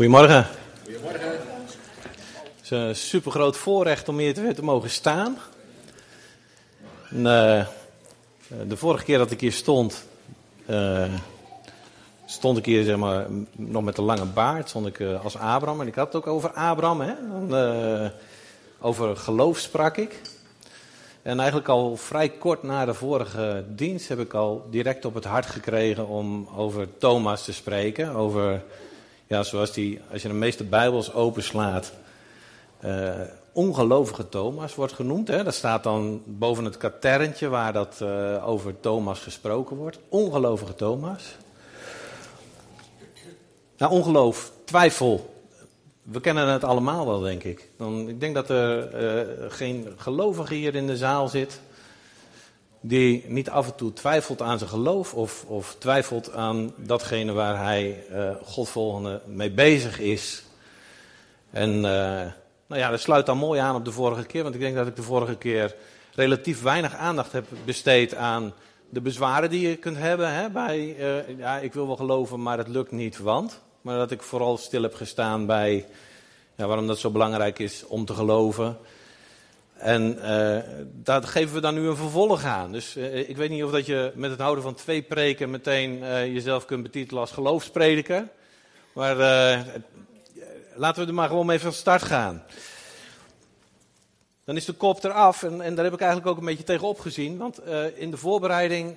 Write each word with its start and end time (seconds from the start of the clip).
Goedemorgen. 0.00 0.46
Goedemorgen. 0.84 1.30
Het 1.30 2.62
is 2.62 2.70
een 2.70 2.96
super 2.96 3.30
groot 3.30 3.56
voorrecht 3.56 4.08
om 4.08 4.18
hier 4.18 4.34
weer 4.34 4.54
te 4.54 4.64
mogen 4.64 4.90
staan. 4.90 5.38
En, 7.10 7.18
uh, 7.18 7.66
de 8.68 8.76
vorige 8.76 9.04
keer 9.04 9.18
dat 9.18 9.30
ik 9.30 9.40
hier 9.40 9.52
stond, 9.52 10.04
uh, 10.66 11.04
stond 12.26 12.58
ik 12.58 12.64
hier 12.64 12.84
zeg 12.84 12.96
maar, 12.96 13.26
nog 13.56 13.82
met 13.82 13.98
een 13.98 14.04
lange 14.04 14.24
baard, 14.24 14.68
stond 14.68 14.86
ik 14.86 14.98
uh, 14.98 15.24
als 15.24 15.36
Abraham. 15.36 15.80
En 15.80 15.86
ik 15.86 15.94
had 15.94 16.12
het 16.12 16.16
ook 16.16 16.26
over 16.26 16.50
Abraham, 16.50 17.00
hè? 17.00 17.14
Over 18.80 19.16
geloof 19.16 19.58
sprak 19.58 19.96
ik. 19.96 20.20
En 21.22 21.38
eigenlijk 21.38 21.68
al 21.68 21.96
vrij 21.96 22.28
kort 22.28 22.62
na 22.62 22.84
de 22.84 22.94
vorige 22.94 23.64
dienst 23.68 24.08
heb 24.08 24.18
ik 24.18 24.34
al 24.34 24.66
direct 24.70 25.04
op 25.04 25.14
het 25.14 25.24
hart 25.24 25.46
gekregen 25.46 26.06
om 26.08 26.48
over 26.56 26.88
Thomas 26.98 27.44
te 27.44 27.52
spreken. 27.52 28.14
Over 28.14 28.62
ja, 29.30 29.42
zoals 29.42 29.72
die, 29.72 30.00
als 30.12 30.22
je 30.22 30.28
de 30.28 30.34
meeste 30.34 30.64
Bijbels 30.64 31.12
openslaat, 31.12 31.92
uh, 32.84 33.10
ongelovige 33.52 34.28
Thomas 34.28 34.74
wordt 34.74 34.92
genoemd. 34.92 35.28
Hè? 35.28 35.44
Dat 35.44 35.54
staat 35.54 35.82
dan 35.82 36.22
boven 36.26 36.64
het 36.64 36.76
katerntje 36.76 37.48
waar 37.48 37.72
dat 37.72 37.98
uh, 38.02 38.48
over 38.48 38.80
Thomas 38.80 39.20
gesproken 39.20 39.76
wordt. 39.76 39.98
Ongelovige 40.08 40.74
Thomas. 40.74 41.36
Nou, 43.76 43.92
ongeloof, 43.92 44.52
twijfel. 44.64 45.34
We 46.02 46.20
kennen 46.20 46.48
het 46.48 46.64
allemaal 46.64 47.06
wel, 47.06 47.20
denk 47.20 47.42
ik. 47.42 47.68
Dan, 47.76 48.08
ik 48.08 48.20
denk 48.20 48.34
dat 48.34 48.50
er 48.50 49.02
uh, 49.02 49.50
geen 49.52 49.88
gelovige 49.96 50.54
hier 50.54 50.74
in 50.74 50.86
de 50.86 50.96
zaal 50.96 51.28
zit 51.28 51.60
die 52.80 53.24
niet 53.28 53.50
af 53.50 53.66
en 53.66 53.74
toe 53.74 53.92
twijfelt 53.92 54.42
aan 54.42 54.58
zijn 54.58 54.70
geloof 54.70 55.14
of, 55.14 55.44
of 55.44 55.76
twijfelt 55.78 56.32
aan 56.32 56.72
datgene 56.76 57.32
waar 57.32 57.64
hij 57.64 58.04
uh, 58.10 58.30
Godvolgende 58.42 59.20
mee 59.26 59.50
bezig 59.50 59.98
is. 59.98 60.42
En 61.50 61.74
uh, 61.74 61.82
nou 62.66 62.80
ja, 62.80 62.90
dat 62.90 63.00
sluit 63.00 63.26
dan 63.26 63.38
mooi 63.38 63.60
aan 63.60 63.74
op 63.74 63.84
de 63.84 63.92
vorige 63.92 64.24
keer, 64.24 64.42
want 64.42 64.54
ik 64.54 64.60
denk 64.60 64.76
dat 64.76 64.86
ik 64.86 64.96
de 64.96 65.02
vorige 65.02 65.36
keer 65.36 65.74
relatief 66.14 66.62
weinig 66.62 66.94
aandacht 66.94 67.32
heb 67.32 67.46
besteed 67.64 68.14
aan 68.14 68.52
de 68.88 69.00
bezwaren 69.00 69.50
die 69.50 69.68
je 69.68 69.76
kunt 69.76 69.96
hebben 69.96 70.34
hè, 70.34 70.50
bij, 70.50 70.96
uh, 70.98 71.38
ja, 71.38 71.58
ik 71.58 71.72
wil 71.72 71.86
wel 71.86 71.96
geloven, 71.96 72.42
maar 72.42 72.58
het 72.58 72.68
lukt 72.68 72.90
niet, 72.90 73.18
want. 73.18 73.60
Maar 73.80 73.96
dat 73.96 74.10
ik 74.10 74.22
vooral 74.22 74.56
stil 74.56 74.82
heb 74.82 74.94
gestaan 74.94 75.46
bij 75.46 75.86
ja, 76.54 76.66
waarom 76.66 76.86
dat 76.86 76.98
zo 76.98 77.10
belangrijk 77.10 77.58
is 77.58 77.86
om 77.86 78.04
te 78.04 78.14
geloven. 78.14 78.78
En 79.80 80.16
uh, 80.16 80.58
daar 80.84 81.22
geven 81.22 81.54
we 81.54 81.60
dan 81.60 81.74
nu 81.74 81.88
een 81.88 81.96
vervolg 81.96 82.44
aan. 82.44 82.72
Dus 82.72 82.96
uh, 82.96 83.28
ik 83.28 83.36
weet 83.36 83.50
niet 83.50 83.64
of 83.64 83.70
dat 83.70 83.86
je 83.86 84.12
met 84.14 84.30
het 84.30 84.40
houden 84.40 84.62
van 84.64 84.74
twee 84.74 85.02
preken 85.02 85.50
meteen 85.50 85.98
uh, 85.98 86.26
jezelf 86.26 86.64
kunt 86.64 86.82
betitelen 86.82 87.20
als 87.20 87.30
geloofsprediker. 87.30 88.28
Maar 88.92 89.16
laten 90.74 91.02
we 91.02 91.08
er 91.08 91.14
maar 91.14 91.28
gewoon 91.28 91.46
mee 91.46 91.60
van 91.60 91.72
start 91.72 92.02
gaan. 92.02 92.42
Dan 94.44 94.56
is 94.56 94.64
de 94.64 94.72
kop 94.72 95.04
eraf 95.04 95.42
en, 95.42 95.60
en 95.60 95.74
daar 95.74 95.84
heb 95.84 95.94
ik 95.94 96.00
eigenlijk 96.00 96.30
ook 96.30 96.38
een 96.38 96.44
beetje 96.44 96.64
tegen 96.64 96.88
opgezien. 96.88 97.36
Want 97.36 97.60
in 97.94 98.10
de 98.10 98.16
voorbereiding 98.16 98.96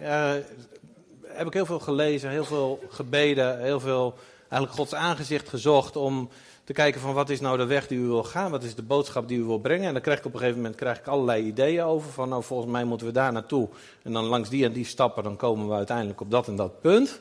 heb 1.28 1.48
ik 1.48 1.54
heel 1.54 1.66
veel 1.66 1.80
gelezen, 1.80 2.30
heel 2.30 2.46
veel 2.46 2.84
gebeden, 2.90 3.62
heel 3.62 3.80
veel 3.80 4.16
eigenlijk 4.40 4.74
Gods 4.74 4.94
aangezicht 4.94 5.50
gezocht 5.50 5.96
om 5.96 6.30
te 6.64 6.74
kijken 6.74 7.02
van 7.02 7.14
wat 7.14 7.30
is 7.30 7.40
nou 7.40 7.58
de 7.58 7.66
weg 7.66 7.88
die 7.88 7.98
u 7.98 8.06
wil 8.06 8.24
gaan, 8.24 8.52
wat 8.52 8.64
is 8.64 8.76
de 8.76 8.82
boodschap 8.82 9.28
die 9.28 9.38
u 9.38 9.44
wil 9.44 9.60
brengen. 9.60 9.88
En 9.88 9.94
dan 9.94 10.02
krijg 10.02 10.20
ik 10.20 10.26
op 10.26 10.34
een 10.34 10.40
gegeven 10.40 10.62
moment 10.62 10.78
krijg 10.78 11.00
ik 11.00 11.08
allerlei 11.08 11.44
ideeën 11.44 11.84
over 11.84 12.12
van 12.12 12.30
nou 12.30 12.44
volgens 12.44 12.72
mij 12.72 12.84
moeten 12.84 13.08
we 13.08 13.14
daar 13.14 13.32
naartoe. 13.32 13.70
En 14.02 14.14
dan 14.14 14.24
langs 14.24 14.50
die 14.50 14.66
en 14.66 14.74
die 14.74 14.86
stappen, 14.86 15.24
dan 15.24 15.36
komen 15.36 15.68
we 15.68 15.74
uiteindelijk 15.74 16.22
op 16.22 16.32
dat 16.32 16.48
en 16.48 16.56
dat 16.56 16.82
punt. 16.82 17.20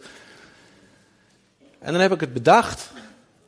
En 1.79 1.93
dan 1.93 2.01
heb 2.01 2.13
ik 2.13 2.21
het 2.21 2.33
bedacht, 2.33 2.91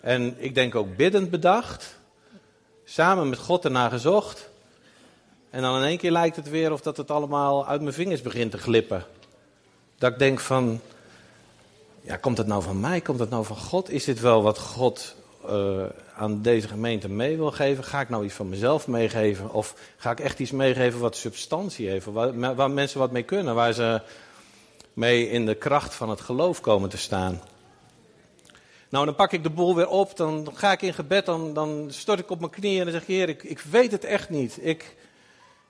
en 0.01 0.35
ik 0.39 0.55
denk 0.55 0.75
ook 0.75 0.97
biddend 0.97 1.31
bedacht, 1.31 1.99
samen 2.85 3.29
met 3.29 3.39
God 3.39 3.65
ernaar 3.65 3.91
gezocht. 3.91 4.51
En 5.51 5.63
dan 5.63 5.77
in 5.77 5.85
één 5.85 5.99
keer 5.99 6.11
lijkt 6.11 6.37
het 6.37 6.51
weer 6.51 6.73
of 6.73 6.81
dat 6.81 6.97
het 6.97 7.11
allemaal 7.11 7.67
uit 7.67 7.81
mijn 7.81 7.95
vingers 7.95 8.23
begint 8.23 8.51
te 8.51 8.59
glippen. 8.59 9.05
Dat 9.99 10.13
ik 10.13 10.19
denk 10.19 10.41
van, 10.41 10.81
ja, 12.01 12.17
komt 12.17 12.39
het 12.39 12.47
nou 12.47 12.63
van 12.63 12.81
mij? 12.81 13.01
Komt 13.01 13.19
het 13.19 13.31
nou 13.31 13.45
van 13.45 13.57
God? 13.57 13.91
Is 13.91 14.05
dit 14.05 14.21
wel 14.21 14.43
wat 14.43 14.59
God 14.59 15.15
uh, 15.51 15.85
aan 16.17 16.43
deze 16.43 16.69
gemeente 16.69 17.09
mee 17.09 17.37
wil 17.37 17.51
geven? 17.51 17.85
Ga 17.85 18.01
ik 18.01 18.09
nou 18.09 18.25
iets 18.25 18.35
van 18.35 18.49
mezelf 18.49 18.87
meegeven? 18.87 19.53
Of 19.53 19.75
ga 19.97 20.11
ik 20.11 20.21
echt 20.21 20.39
iets 20.39 20.51
meegeven 20.51 21.01
wat 21.01 21.17
substantie 21.17 21.89
heeft? 21.89 22.07
Waar, 22.07 22.55
waar, 22.55 22.71
mensen 22.71 22.99
wat 22.99 23.11
mee 23.11 23.23
kunnen, 23.23 23.55
waar 23.55 23.73
ze 23.73 24.01
mee 24.93 25.29
in 25.29 25.47
de 25.47 25.55
kracht 25.55 25.95
van 25.95 26.11
het 26.11 26.21
geloof 26.21 26.61
komen 26.61 26.89
te 26.89 26.97
staan? 26.97 27.41
Nou, 28.89 29.05
dan 29.05 29.15
pak 29.15 29.33
ik 29.33 29.43
de 29.43 29.51
boel 29.51 29.75
weer 29.75 29.89
op, 29.89 30.17
dan 30.17 30.49
ga 30.55 30.73
ik 30.73 30.83
in 30.83 30.95
gebed, 30.95 31.27
dan, 31.27 31.55
dan 31.55 31.87
stort 31.89 32.19
ik 32.19 32.31
op 32.31 32.39
mijn 32.39 32.51
knieën 32.51 32.79
en 32.79 32.85
dan 32.85 32.93
zeg 32.93 33.03
ik, 33.03 33.09
Heer, 33.09 33.29
ik, 33.29 33.43
ik 33.43 33.61
weet 33.61 33.93
het 33.93 34.05
echt 34.05 34.31
niet. 34.31 34.59
Ik, 34.61 34.97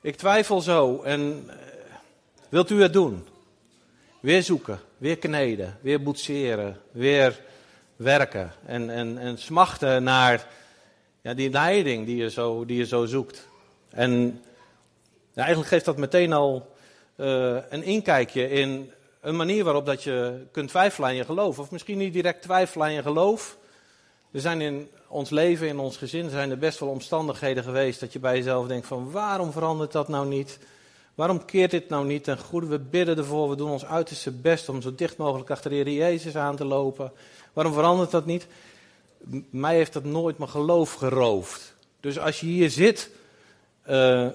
ik 0.00 0.16
twijfel 0.16 0.60
zo 0.60 1.02
en 1.02 1.44
uh, 1.46 1.52
wilt 2.48 2.70
u 2.70 2.82
het 2.82 2.92
doen? 2.92 3.26
Weer 4.20 4.42
zoeken, 4.42 4.80
weer 4.98 5.18
kneden, 5.18 5.78
weer 5.80 6.02
boetseren, 6.02 6.80
weer 6.90 7.40
werken 7.96 8.52
en, 8.66 8.90
en, 8.90 9.18
en 9.18 9.38
smachten 9.38 10.02
naar 10.02 10.46
ja, 11.20 11.34
die 11.34 11.50
leiding 11.50 12.06
die 12.06 12.16
je 12.16 12.30
zo, 12.30 12.64
die 12.64 12.78
je 12.78 12.86
zo 12.86 13.04
zoekt. 13.04 13.48
En 13.90 14.42
eigenlijk 15.34 15.68
geeft 15.68 15.84
dat 15.84 15.96
meteen 15.96 16.32
al 16.32 16.74
uh, 17.16 17.56
een 17.68 17.82
inkijkje 17.82 18.50
in 18.50 18.92
een 19.20 19.36
manier 19.36 19.64
waarop 19.64 19.86
dat 19.86 20.02
je 20.02 20.46
kunt 20.52 20.68
twijfelen 20.68 21.08
aan 21.08 21.14
je 21.14 21.24
geloof. 21.24 21.58
Of 21.58 21.70
misschien 21.70 21.98
niet 21.98 22.12
direct 22.12 22.42
twijfelen 22.42 22.86
aan 22.86 22.92
je 22.92 23.02
geloof. 23.02 23.56
Er 24.32 24.40
zijn 24.40 24.60
in 24.60 24.88
ons 25.08 25.30
leven, 25.30 25.68
in 25.68 25.78
ons 25.78 25.96
gezin, 25.96 26.30
zijn 26.30 26.50
er 26.50 26.58
best 26.58 26.78
wel 26.78 26.88
omstandigheden 26.88 27.64
geweest 27.64 28.00
dat 28.00 28.12
je 28.12 28.18
bij 28.18 28.36
jezelf 28.36 28.66
denkt 28.66 28.86
van 28.86 29.10
waarom 29.10 29.52
verandert 29.52 29.92
dat 29.92 30.08
nou 30.08 30.26
niet? 30.26 30.58
Waarom 31.14 31.44
keert 31.44 31.70
dit 31.70 31.88
nou 31.88 32.06
niet 32.06 32.24
ten 32.24 32.38
goede? 32.38 32.66
We 32.66 32.78
bidden 32.78 33.18
ervoor, 33.18 33.48
we 33.48 33.56
doen 33.56 33.70
ons 33.70 33.84
uiterste 33.84 34.30
best 34.30 34.68
om 34.68 34.82
zo 34.82 34.94
dicht 34.94 35.16
mogelijk 35.16 35.50
achter 35.50 35.70
de 35.70 35.76
Heer 35.76 35.90
Jezus 35.90 36.36
aan 36.36 36.56
te 36.56 36.64
lopen. 36.64 37.12
Waarom 37.54 37.72
verandert 37.72 38.10
dat 38.10 38.26
niet? 38.26 38.46
Mij 39.50 39.74
heeft 39.74 39.92
dat 39.92 40.04
nooit 40.04 40.38
mijn 40.38 40.50
geloof 40.50 40.92
geroofd. 40.92 41.74
Dus 42.00 42.18
als 42.18 42.40
je 42.40 42.46
hier 42.46 42.70
zit 42.70 43.10
uh, 43.90 44.28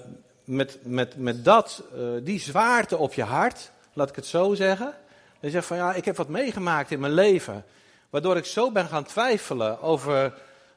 met, 0.44 0.78
met, 0.82 1.16
met 1.16 1.44
dat, 1.44 1.82
uh, 1.94 2.00
die 2.22 2.40
zwaarte 2.40 2.96
op 2.96 3.14
je 3.14 3.22
hart, 3.22 3.70
laat 3.92 4.08
ik 4.08 4.16
het 4.16 4.26
zo 4.26 4.54
zeggen. 4.54 4.94
Dan 5.40 5.50
zeg 5.50 5.64
van 5.64 5.76
ja, 5.76 5.94
ik 5.94 6.04
heb 6.04 6.16
wat 6.16 6.28
meegemaakt 6.28 6.90
in 6.90 7.00
mijn 7.00 7.12
leven. 7.12 7.64
Waardoor 8.10 8.36
ik 8.36 8.44
zo 8.44 8.70
ben 8.70 8.86
gaan 8.86 9.04
twijfelen 9.04 9.80
over 9.80 10.34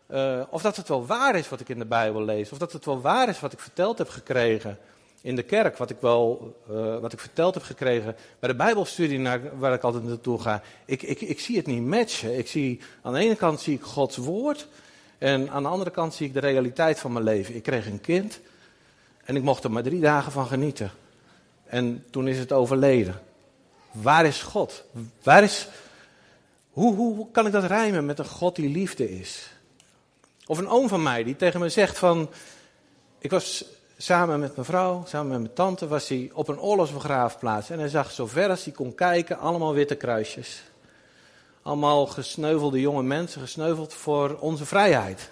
uh, 0.08 0.42
of 0.50 0.62
dat 0.62 0.76
het 0.76 0.88
wel 0.88 1.06
waar 1.06 1.36
is 1.36 1.50
wat 1.50 1.60
ik 1.60 1.70
in 1.70 1.80
de 1.80 1.86
Bijbel 1.86 2.24
lees. 2.24 2.52
Of 2.52 2.58
dat 2.58 2.72
het 2.72 2.86
wel 2.86 3.02
waar 3.02 3.30
is 3.30 3.40
wat 3.40 3.54
ik 3.54 3.60
verteld 3.60 3.98
heb 3.98 4.10
gekregen 4.10 4.78
in 5.24 5.36
de 5.36 5.44
kerk, 5.44 5.78
wat 5.78 5.90
ik 5.90 5.98
wel 6.00 6.56
uh, 6.72 7.00
wat 7.00 7.14
ik 7.14 7.20
verteld 7.20 7.54
heb 7.54 7.64
gekregen 7.64 8.16
bij 8.40 8.50
de 8.50 8.56
Bijbelstudie 8.56 9.20
naar, 9.20 9.58
waar 9.58 9.74
ik 9.74 9.84
altijd 9.84 10.04
naartoe 10.04 10.42
ga. 10.42 10.62
Ik, 10.86 11.02
ik, 11.02 11.22
ik 11.22 11.40
zie 11.40 11.58
het 11.58 11.66
niet 11.66 11.82
matchen. 11.82 12.38
Ik 12.38 12.48
zie, 12.48 12.80
aan 13.02 13.14
de 13.14 13.20
ene 13.20 13.36
kant 13.36 13.62
zie 13.62 13.76
ik 13.76 13.82
Gods 13.82 14.18
woord 14.18 14.68
en 15.18 15.50
aan 15.50 15.64
de 15.64 15.70
andere 15.70 15.92
kant 15.92 16.14
zie 16.14 16.28
ik 16.28 16.34
de 16.34 16.40
realiteit 16.40 17.00
van 17.00 17.14
mijn 17.14 17.26
leven. 17.26 17.56
Ik 17.56 17.64
kreeg 17.64 17.86
een 17.86 18.02
kind 18.02 18.40
en 19.24 19.36
ik 19.36 19.44
mocht 19.44 19.64
er 19.64 19.72
maar 19.72 19.84
drie 19.84 20.00
dagen 20.00 20.32
van 20.32 20.46
genieten. 20.46 20.92
En 21.66 22.06
toen 22.10 22.28
is 22.28 22.38
het 22.38 22.52
overleden. 22.52 23.22
Waar 23.92 24.26
is 24.26 24.42
God? 24.42 24.84
Waar 25.24 25.44
is, 25.44 25.68
hoe, 26.72 26.96
hoe 26.96 27.32
kan 27.32 27.46
ik 27.46 27.52
dat 27.52 27.64
rijmen 27.64 28.06
met 28.06 28.20
een 28.20 28.26
God 28.26 28.56
die 28.56 28.70
liefde 28.70 29.20
is? 29.20 29.50
Of 30.46 30.58
een 30.58 30.68
oom 30.68 30.88
van 30.88 31.04
mij 31.04 31.24
die 31.24 31.36
tegen 31.36 31.60
me 31.60 31.70
zegt 31.70 31.98
van, 31.98 32.30
ik 33.20 33.32
was 33.32 33.66
samen 34.04 34.40
met 34.40 34.56
mijn 34.56 34.66
vrouw, 34.66 35.04
samen 35.08 35.32
met 35.32 35.40
mijn 35.40 35.54
tante, 35.54 35.88
was 35.88 36.08
hij 36.08 36.32
op 36.34 36.48
een 36.48 36.60
oorlogsbegraafplaats. 36.60 37.70
En 37.70 37.80
hij 37.80 37.88
zag 37.88 38.12
zo 38.12 38.28
ver 38.28 38.50
als 38.50 38.64
hij 38.64 38.74
kon 38.74 38.96
kijken, 38.96 39.40
allemaal 39.40 39.74
witte 39.74 39.96
kruisjes. 39.96 40.64
Allemaal 41.62 42.06
gesneuvelde 42.06 42.80
jonge 42.80 43.04
mensen, 43.04 43.42
gesneuveld 43.42 43.94
voor 43.94 44.38
onze 44.40 44.66
vrijheid. 44.66 45.32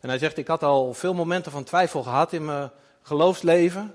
En 0.00 0.08
hij 0.08 0.18
zegt, 0.18 0.36
ik 0.38 0.46
had 0.46 0.62
al 0.62 0.94
veel 0.94 1.14
momenten 1.14 1.52
van 1.52 1.64
twijfel 1.64 2.02
gehad 2.02 2.32
in 2.32 2.44
mijn 2.44 2.70
geloofsleven. 3.02 3.94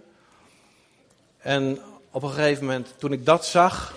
En 1.37 1.79
op 2.11 2.23
een 2.23 2.29
gegeven 2.29 2.65
moment, 2.65 2.93
toen 2.97 3.11
ik 3.11 3.25
dat 3.25 3.45
zag, 3.45 3.95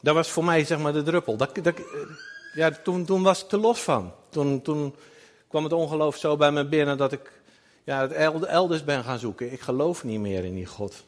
dat 0.00 0.14
was 0.14 0.30
voor 0.30 0.44
mij 0.44 0.64
zeg 0.64 0.78
maar 0.78 0.92
de 0.92 1.02
druppel. 1.02 1.36
Dat, 1.36 1.54
dat, 1.62 1.74
ja, 2.54 2.70
toen, 2.70 3.04
toen 3.04 3.22
was 3.22 3.44
ik 3.44 3.52
er 3.52 3.58
los 3.58 3.82
van. 3.82 4.12
Toen, 4.28 4.62
toen 4.62 4.94
kwam 5.48 5.64
het 5.64 5.72
ongeloof 5.72 6.16
zo 6.16 6.36
bij 6.36 6.52
me 6.52 6.64
binnen 6.64 6.96
dat 6.96 7.12
ik 7.12 7.35
ja, 7.86 8.08
het 8.08 8.44
elders 8.44 8.84
ben 8.84 9.04
gaan 9.04 9.18
zoeken. 9.18 9.52
Ik 9.52 9.60
geloof 9.60 10.04
niet 10.04 10.20
meer 10.20 10.44
in 10.44 10.54
die 10.54 10.66
God. 10.66 11.04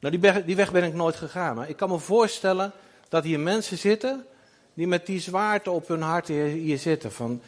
Nou, 0.00 0.12
die 0.12 0.22
weg, 0.22 0.44
die 0.44 0.56
weg 0.56 0.72
ben 0.72 0.84
ik 0.84 0.94
nooit 0.94 1.16
gegaan. 1.16 1.56
Maar 1.56 1.68
ik 1.68 1.76
kan 1.76 1.88
me 1.88 1.98
voorstellen 1.98 2.72
dat 3.08 3.24
hier 3.24 3.40
mensen 3.40 3.78
zitten 3.78 4.26
die 4.74 4.86
met 4.86 5.06
die 5.06 5.20
zwaarte 5.20 5.70
op 5.70 5.88
hun 5.88 6.02
hart 6.02 6.28
hier, 6.28 6.78
zitten. 6.78 7.12
Van, 7.12 7.42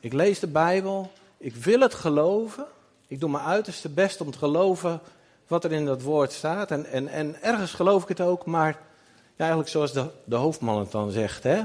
ik 0.00 0.12
lees 0.12 0.38
de 0.38 0.46
Bijbel, 0.46 1.10
ik 1.38 1.54
wil 1.54 1.80
het 1.80 1.94
geloven. 1.94 2.66
Ik 3.06 3.20
doe 3.20 3.30
mijn 3.30 3.44
uiterste 3.44 3.88
best 3.88 4.20
om 4.20 4.30
te 4.30 4.38
geloven 4.38 5.00
wat 5.46 5.64
er 5.64 5.72
in 5.72 5.84
dat 5.84 6.02
woord 6.02 6.32
staat. 6.32 6.70
En, 6.70 6.86
en, 6.86 7.08
en 7.08 7.42
ergens 7.42 7.72
geloof 7.72 8.02
ik 8.02 8.08
het 8.08 8.20
ook, 8.20 8.46
maar 8.46 8.78
ja, 9.12 9.36
eigenlijk 9.36 9.68
zoals 9.68 9.92
de, 9.92 10.06
de 10.24 10.36
hoofdman 10.36 10.78
het 10.78 10.90
dan 10.90 11.10
zegt. 11.10 11.42
Hè? 11.42 11.62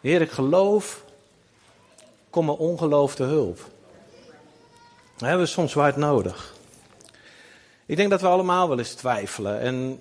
Heer, 0.00 0.20
ik 0.20 0.30
geloof, 0.30 1.04
kom 2.30 2.44
mijn 2.44 2.58
ongeloof 2.58 3.14
te 3.14 3.22
hulp. 3.22 3.72
We 5.24 5.46
soms 5.46 5.74
hard 5.74 5.96
nodig. 5.96 6.54
Ik 7.86 7.96
denk 7.96 8.10
dat 8.10 8.20
we 8.20 8.26
allemaal 8.26 8.68
wel 8.68 8.78
eens 8.78 8.94
twijfelen. 8.94 9.60
En 9.60 9.98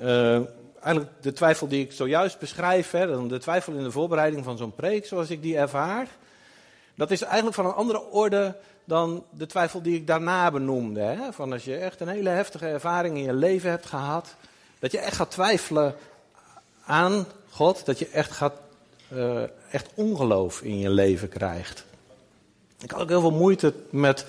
uh, 0.00 0.40
eigenlijk 0.80 1.10
de 1.20 1.32
twijfel 1.32 1.68
die 1.68 1.84
ik 1.84 1.92
zojuist 1.92 2.38
beschrijf, 2.38 2.90
hè, 2.90 3.26
de 3.26 3.38
twijfel 3.38 3.72
in 3.72 3.82
de 3.82 3.90
voorbereiding 3.90 4.44
van 4.44 4.56
zo'n 4.56 4.74
preek, 4.74 5.06
zoals 5.06 5.30
ik 5.30 5.42
die 5.42 5.56
ervaar, 5.56 6.08
dat 6.94 7.10
is 7.10 7.22
eigenlijk 7.22 7.54
van 7.54 7.66
een 7.66 7.72
andere 7.72 8.02
orde 8.10 8.56
dan 8.84 9.24
de 9.30 9.46
twijfel 9.46 9.82
die 9.82 9.96
ik 9.96 10.06
daarna 10.06 10.50
benoemde. 10.50 11.00
Hè? 11.00 11.32
Van 11.32 11.52
als 11.52 11.64
je 11.64 11.76
echt 11.76 12.00
een 12.00 12.08
hele 12.08 12.28
heftige 12.28 12.66
ervaring 12.66 13.16
in 13.16 13.22
je 13.22 13.32
leven 13.34 13.70
hebt 13.70 13.86
gehad, 13.86 14.34
dat 14.78 14.92
je 14.92 14.98
echt 14.98 15.16
gaat 15.16 15.30
twijfelen 15.30 15.94
aan 16.84 17.26
God, 17.50 17.86
dat 17.86 17.98
je 17.98 18.08
echt, 18.08 18.32
gaat, 18.32 18.54
uh, 19.12 19.42
echt 19.70 19.90
ongeloof 19.94 20.62
in 20.62 20.78
je 20.78 20.90
leven 20.90 21.28
krijgt. 21.28 21.84
Ik 22.80 22.90
had 22.90 23.00
ook 23.00 23.08
heel 23.08 23.20
veel 23.20 23.30
moeite 23.30 23.74
met, 23.90 24.26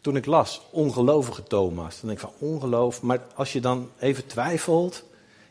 toen 0.00 0.16
ik 0.16 0.26
las, 0.26 0.60
ongelovige 0.70 1.42
Thomas. 1.42 2.00
Dan 2.00 2.08
denk 2.08 2.20
ik 2.20 2.28
van 2.28 2.48
ongeloof, 2.48 3.02
maar 3.02 3.20
als 3.34 3.52
je 3.52 3.60
dan 3.60 3.90
even 3.98 4.26
twijfelt, 4.26 5.04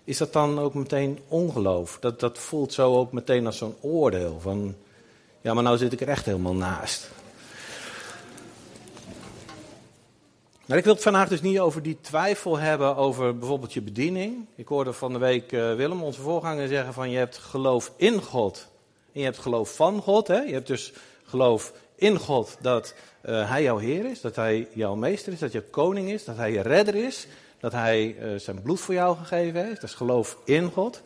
is 0.03 0.17
dat 0.17 0.33
dan 0.33 0.59
ook 0.59 0.73
meteen 0.73 1.19
ongeloof? 1.27 1.97
Dat, 1.99 2.19
dat 2.19 2.37
voelt 2.37 2.73
zo 2.73 2.95
ook 2.97 3.11
meteen 3.11 3.45
als 3.45 3.57
zo'n 3.57 3.75
oordeel 3.81 4.39
van, 4.39 4.75
ja 5.41 5.53
maar 5.53 5.63
nou 5.63 5.77
zit 5.77 5.93
ik 5.93 6.01
er 6.01 6.07
echt 6.07 6.25
helemaal 6.25 6.55
naast. 6.55 7.09
Maar 10.65 10.77
ik 10.77 10.83
wil 10.83 10.93
het 10.93 11.03
vandaag 11.03 11.27
dus 11.27 11.41
niet 11.41 11.59
over 11.59 11.81
die 11.81 11.97
twijfel 12.01 12.57
hebben 12.57 12.95
over 12.95 13.37
bijvoorbeeld 13.37 13.73
je 13.73 13.81
bediening. 13.81 14.45
Ik 14.55 14.67
hoorde 14.67 14.93
van 14.93 15.13
de 15.13 15.19
week 15.19 15.51
uh, 15.51 15.75
Willem, 15.75 16.03
onze 16.03 16.21
voorganger, 16.21 16.67
zeggen 16.67 16.93
van 16.93 17.09
je 17.09 17.17
hebt 17.17 17.37
geloof 17.37 17.91
in 17.95 18.21
God 18.21 18.67
en 19.13 19.19
je 19.19 19.25
hebt 19.25 19.37
geloof 19.37 19.75
van 19.75 20.01
God. 20.01 20.27
Hè? 20.27 20.39
Je 20.39 20.53
hebt 20.53 20.67
dus 20.67 20.93
geloof 21.23 21.73
in 21.95 22.17
God 22.17 22.57
dat 22.61 22.93
uh, 23.25 23.49
Hij 23.49 23.63
jouw 23.63 23.77
Heer 23.77 24.05
is, 24.05 24.21
dat 24.21 24.35
Hij 24.35 24.67
jouw 24.73 24.95
meester 24.95 25.33
is, 25.33 25.39
dat 25.39 25.51
je 25.51 25.61
koning 25.61 26.09
is, 26.09 26.25
dat 26.25 26.35
Hij 26.35 26.51
je 26.51 26.61
redder 26.61 26.95
is, 26.95 27.27
dat 27.59 27.71
Hij 27.71 28.15
uh, 28.21 28.39
zijn 28.39 28.61
bloed 28.61 28.79
voor 28.79 28.93
jou 28.93 29.17
gegeven 29.17 29.65
heeft. 29.65 29.81
Dat 29.81 29.89
is 29.89 29.95
geloof 29.95 30.37
in 30.43 30.71
God. 30.71 31.01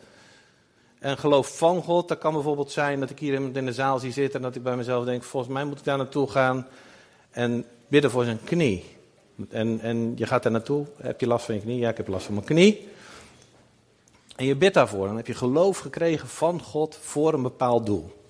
En 0.98 1.18
geloof 1.18 1.56
van 1.56 1.82
God, 1.82 2.08
dat 2.08 2.18
kan 2.18 2.32
bijvoorbeeld 2.32 2.70
zijn 2.70 3.00
dat 3.00 3.10
ik 3.10 3.18
hier 3.18 3.34
in 3.34 3.66
de 3.66 3.72
zaal 3.72 3.98
zie 3.98 4.12
zitten 4.12 4.40
en 4.40 4.46
dat 4.46 4.56
ik 4.56 4.62
bij 4.62 4.76
mezelf 4.76 5.04
denk, 5.04 5.22
volgens 5.22 5.52
mij 5.52 5.64
moet 5.64 5.78
ik 5.78 5.84
daar 5.84 5.96
naartoe 5.96 6.30
gaan 6.30 6.66
en 7.30 7.64
bidden 7.88 8.10
voor 8.10 8.24
zijn 8.24 8.40
knie. 8.44 8.84
En, 9.50 9.80
en 9.80 10.12
je 10.16 10.26
gaat 10.26 10.42
daar 10.42 10.52
naartoe, 10.52 10.86
heb 10.96 11.20
je 11.20 11.26
last 11.26 11.44
van 11.44 11.54
je 11.54 11.60
knie? 11.60 11.78
Ja, 11.78 11.88
ik 11.88 11.96
heb 11.96 12.08
last 12.08 12.24
van 12.24 12.34
mijn 12.34 12.46
knie. 12.46 12.88
En 14.36 14.44
je 14.44 14.56
bidt 14.56 14.74
daarvoor, 14.74 15.06
dan 15.06 15.16
heb 15.16 15.26
je 15.26 15.34
geloof 15.34 15.78
gekregen 15.78 16.28
van 16.28 16.62
God 16.62 16.98
voor 17.02 17.34
een 17.34 17.42
bepaald 17.42 17.86
doel. 17.86 18.23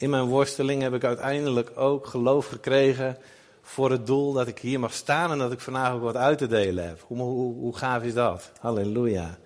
In 0.00 0.10
mijn 0.10 0.24
worsteling 0.24 0.82
heb 0.82 0.94
ik 0.94 1.04
uiteindelijk 1.04 1.70
ook 1.74 2.06
geloof 2.06 2.46
gekregen 2.46 3.18
voor 3.62 3.90
het 3.90 4.06
doel 4.06 4.32
dat 4.32 4.48
ik 4.48 4.58
hier 4.58 4.80
mag 4.80 4.92
staan 4.92 5.30
en 5.30 5.38
dat 5.38 5.52
ik 5.52 5.60
vandaag 5.60 5.92
ook 5.92 6.02
wat 6.02 6.16
uit 6.16 6.38
te 6.38 6.46
delen 6.46 6.86
heb. 6.86 7.04
Hoe, 7.06 7.18
hoe, 7.18 7.76
gaaf 7.76 8.02
is 8.02 8.14
dat? 8.14 8.52
Halleluja. 8.60 9.38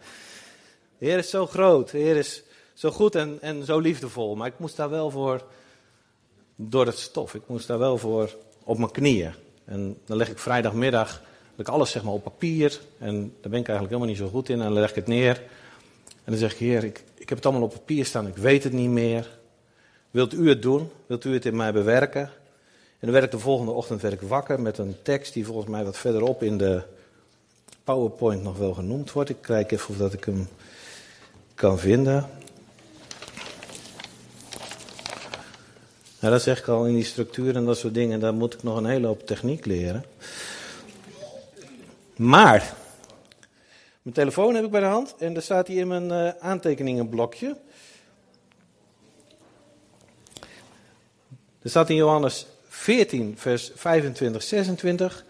De 0.98 1.06
Heer 1.06 1.18
is 1.18 1.30
zo 1.30 1.46
groot, 1.46 1.90
de 1.90 1.98
Heer 1.98 2.16
is 2.16 2.42
zo 2.74 2.90
goed 2.90 3.14
en, 3.14 3.38
en 3.40 3.64
zo 3.64 3.78
liefdevol. 3.78 4.34
Maar 4.34 4.46
ik 4.46 4.58
moest 4.58 4.76
daar 4.76 4.90
wel 4.90 5.10
voor, 5.10 5.44
door 6.56 6.86
het 6.86 6.98
stof, 6.98 7.34
ik 7.34 7.42
moest 7.46 7.66
daar 7.66 7.78
wel 7.78 7.98
voor 7.98 8.36
op 8.64 8.78
mijn 8.78 8.90
knieën. 8.90 9.32
En 9.64 9.98
dan 10.04 10.16
leg 10.16 10.30
ik 10.30 10.38
vrijdagmiddag 10.38 11.22
ik 11.56 11.68
alles 11.68 11.90
zeg 11.90 12.02
maar 12.02 12.12
op 12.12 12.22
papier. 12.22 12.80
En 12.98 13.14
daar 13.40 13.50
ben 13.50 13.60
ik 13.60 13.68
eigenlijk 13.68 13.88
helemaal 13.88 14.08
niet 14.08 14.16
zo 14.16 14.28
goed 14.28 14.48
in. 14.48 14.58
En 14.58 14.64
dan 14.64 14.72
leg 14.72 14.88
ik 14.90 14.94
het 14.94 15.06
neer. 15.06 15.42
En 16.06 16.32
dan 16.32 16.36
zeg 16.36 16.52
ik, 16.52 16.58
heer, 16.58 16.84
ik, 16.84 17.04
ik 17.14 17.28
heb 17.28 17.38
het 17.38 17.46
allemaal 17.46 17.64
op 17.64 17.72
papier 17.72 18.04
staan. 18.04 18.26
Ik 18.26 18.36
weet 18.36 18.64
het 18.64 18.72
niet 18.72 18.90
meer. 18.90 19.38
Wilt 20.14 20.34
u 20.34 20.48
het 20.48 20.62
doen? 20.62 20.90
Wilt 21.06 21.24
u 21.24 21.32
het 21.32 21.44
in 21.44 21.56
mij 21.56 21.72
bewerken? 21.72 22.22
En 22.22 23.00
dan 23.00 23.10
werd 23.10 23.24
ik 23.24 23.30
de 23.30 23.38
volgende 23.38 23.72
ochtend 23.72 24.02
werd 24.02 24.28
wakker 24.28 24.60
met 24.60 24.78
een 24.78 24.96
tekst 25.02 25.32
die 25.32 25.46
volgens 25.46 25.66
mij 25.66 25.84
wat 25.84 25.96
verderop 25.96 26.42
in 26.42 26.58
de 26.58 26.82
PowerPoint 27.84 28.42
nog 28.42 28.56
wel 28.56 28.74
genoemd 28.74 29.12
wordt. 29.12 29.30
Ik 29.30 29.36
kijk 29.40 29.72
even 29.72 29.88
of 29.88 29.96
dat 29.96 30.12
ik 30.12 30.24
hem 30.24 30.48
kan 31.54 31.78
vinden. 31.78 32.28
Nou, 36.20 36.32
dat 36.32 36.42
zeg 36.42 36.58
ik 36.58 36.68
al 36.68 36.86
in 36.86 36.94
die 36.94 37.04
structuur 37.04 37.56
en 37.56 37.64
dat 37.64 37.78
soort 37.78 37.94
dingen, 37.94 38.20
daar 38.20 38.34
moet 38.34 38.54
ik 38.54 38.62
nog 38.62 38.76
een 38.76 38.86
hele 38.86 39.06
hoop 39.06 39.26
techniek 39.26 39.64
leren. 39.64 40.04
Maar, 42.16 42.74
mijn 44.02 44.14
telefoon 44.14 44.54
heb 44.54 44.64
ik 44.64 44.70
bij 44.70 44.80
de 44.80 44.86
hand 44.86 45.14
en 45.18 45.32
daar 45.32 45.42
staat 45.42 45.66
hier 45.66 45.80
in 45.80 45.88
mijn 45.88 46.08
uh, 46.08 46.28
aantekeningenblokje. 46.38 47.56
Er 51.64 51.70
staat 51.70 51.90
in 51.90 51.96
Johannes 51.96 52.46
14, 52.68 53.34
vers 53.38 53.70
25, 53.74 54.42
26. 54.42 55.24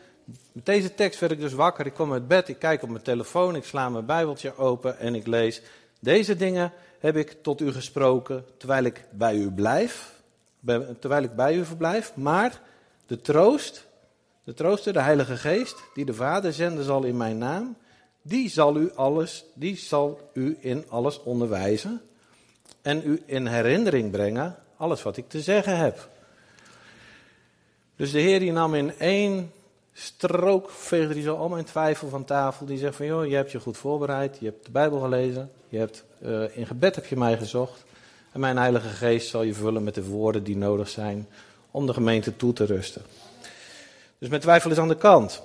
Met 0.53 0.67
deze 0.67 0.95
tekst 0.95 1.21
werd 1.21 1.33
ik 1.33 1.41
dus 1.41 1.53
wakker. 1.53 1.87
Ik 1.87 1.95
kom 1.95 2.13
uit 2.13 2.29
bed, 2.29 2.49
ik 2.49 2.59
kijk 2.59 2.83
op 2.83 2.89
mijn 2.89 3.03
telefoon, 3.03 3.57
ik 3.57 3.65
sla 3.65 3.89
mijn 3.89 4.07
Bijbeltje 4.07 4.57
open 4.57 4.99
en 4.99 5.15
ik 5.15 5.27
lees. 5.27 5.63
Deze 6.01 6.37
dingen 6.37 6.73
heb 6.99 7.17
ik 7.17 7.37
tot 7.43 7.61
u 7.61 7.73
gesproken 7.73 8.45
terwijl 8.57 8.85
ik 8.85 9.05
bij 9.11 9.37
u 9.37 9.51
blijf 9.51 10.13
terwijl 11.01 11.23
ik 11.23 11.35
bij 11.35 11.55
u 11.55 11.65
verblijf. 11.65 12.17
Maar 12.17 12.61
de 13.07 13.21
troost, 13.21 13.87
de 14.45 14.55
trooster, 14.55 14.93
de 14.93 15.01
Heilige 15.01 15.37
Geest, 15.37 15.77
die 15.95 16.05
de 16.05 16.15
Vader 16.15 16.53
zenden 16.53 16.85
zal 16.85 17.05
in 17.05 17.17
mijn 17.17 17.39
naam, 17.39 17.77
die 18.23 18.51
zal 18.51 18.77
u 18.77 18.93
alles, 18.95 19.45
die 19.55 19.77
zal 19.77 20.31
u 20.33 20.57
in 20.61 20.85
alles 20.89 21.23
onderwijzen 21.23 22.01
en 22.83 23.03
u 23.05 23.23
in 23.27 23.47
herinnering 23.47 24.11
brengen 24.11 24.57
alles 24.77 25.03
wat 25.03 25.17
ik 25.17 25.29
te 25.29 25.41
zeggen 25.41 25.77
heb. 25.77 26.13
Dus 27.96 28.11
de 28.11 28.20
Heer 28.20 28.38
die 28.38 28.52
nam 28.52 28.75
in 28.75 28.99
één 28.99 29.52
strook, 29.93 30.70
veegde 30.70 31.14
hij 31.14 31.23
zo 31.23 31.37
al 31.37 31.49
mijn 31.49 31.64
twijfel 31.64 32.08
van 32.08 32.25
tafel. 32.25 32.67
Die 32.67 32.79
zegt 32.79 32.96
van, 32.96 33.06
joh, 33.06 33.26
je 33.26 33.35
hebt 33.35 33.52
je 33.52 33.61
goed 33.61 33.76
voorbereid, 33.76 34.37
je 34.41 34.46
hebt 34.46 34.64
de 34.64 34.70
Bijbel 34.70 35.00
gelezen, 35.00 35.50
je 35.69 35.79
hebt, 35.79 36.05
uh, 36.23 36.56
in 36.56 36.67
gebed 36.67 36.94
heb 36.94 37.06
je 37.06 37.17
mij 37.17 37.37
gezocht. 37.37 37.85
En 38.32 38.41
mijn 38.41 38.56
Heilige 38.56 38.88
Geest 38.88 39.29
zal 39.29 39.43
je 39.43 39.55
vullen 39.55 39.85
met 39.85 39.94
de 39.94 40.05
woorden 40.05 40.44
die 40.44 40.56
nodig 40.56 40.88
zijn 40.88 41.29
om 41.70 41.87
de 41.87 41.93
gemeente 41.93 42.37
toe 42.37 42.52
te 42.52 42.64
rusten. 42.64 43.02
Dus 44.19 44.29
mijn 44.29 44.41
twijfel 44.41 44.70
is 44.70 44.79
aan 44.79 44.88
de 44.88 44.96
kant. 44.96 45.43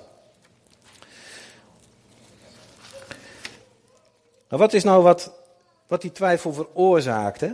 Maar 4.48 4.58
wat 4.58 4.72
is 4.72 4.84
nou 4.84 5.02
wat, 5.02 5.32
wat 5.86 6.00
die 6.00 6.12
twijfel 6.12 6.52
veroorzaakt? 6.52 7.40
Hè? 7.40 7.50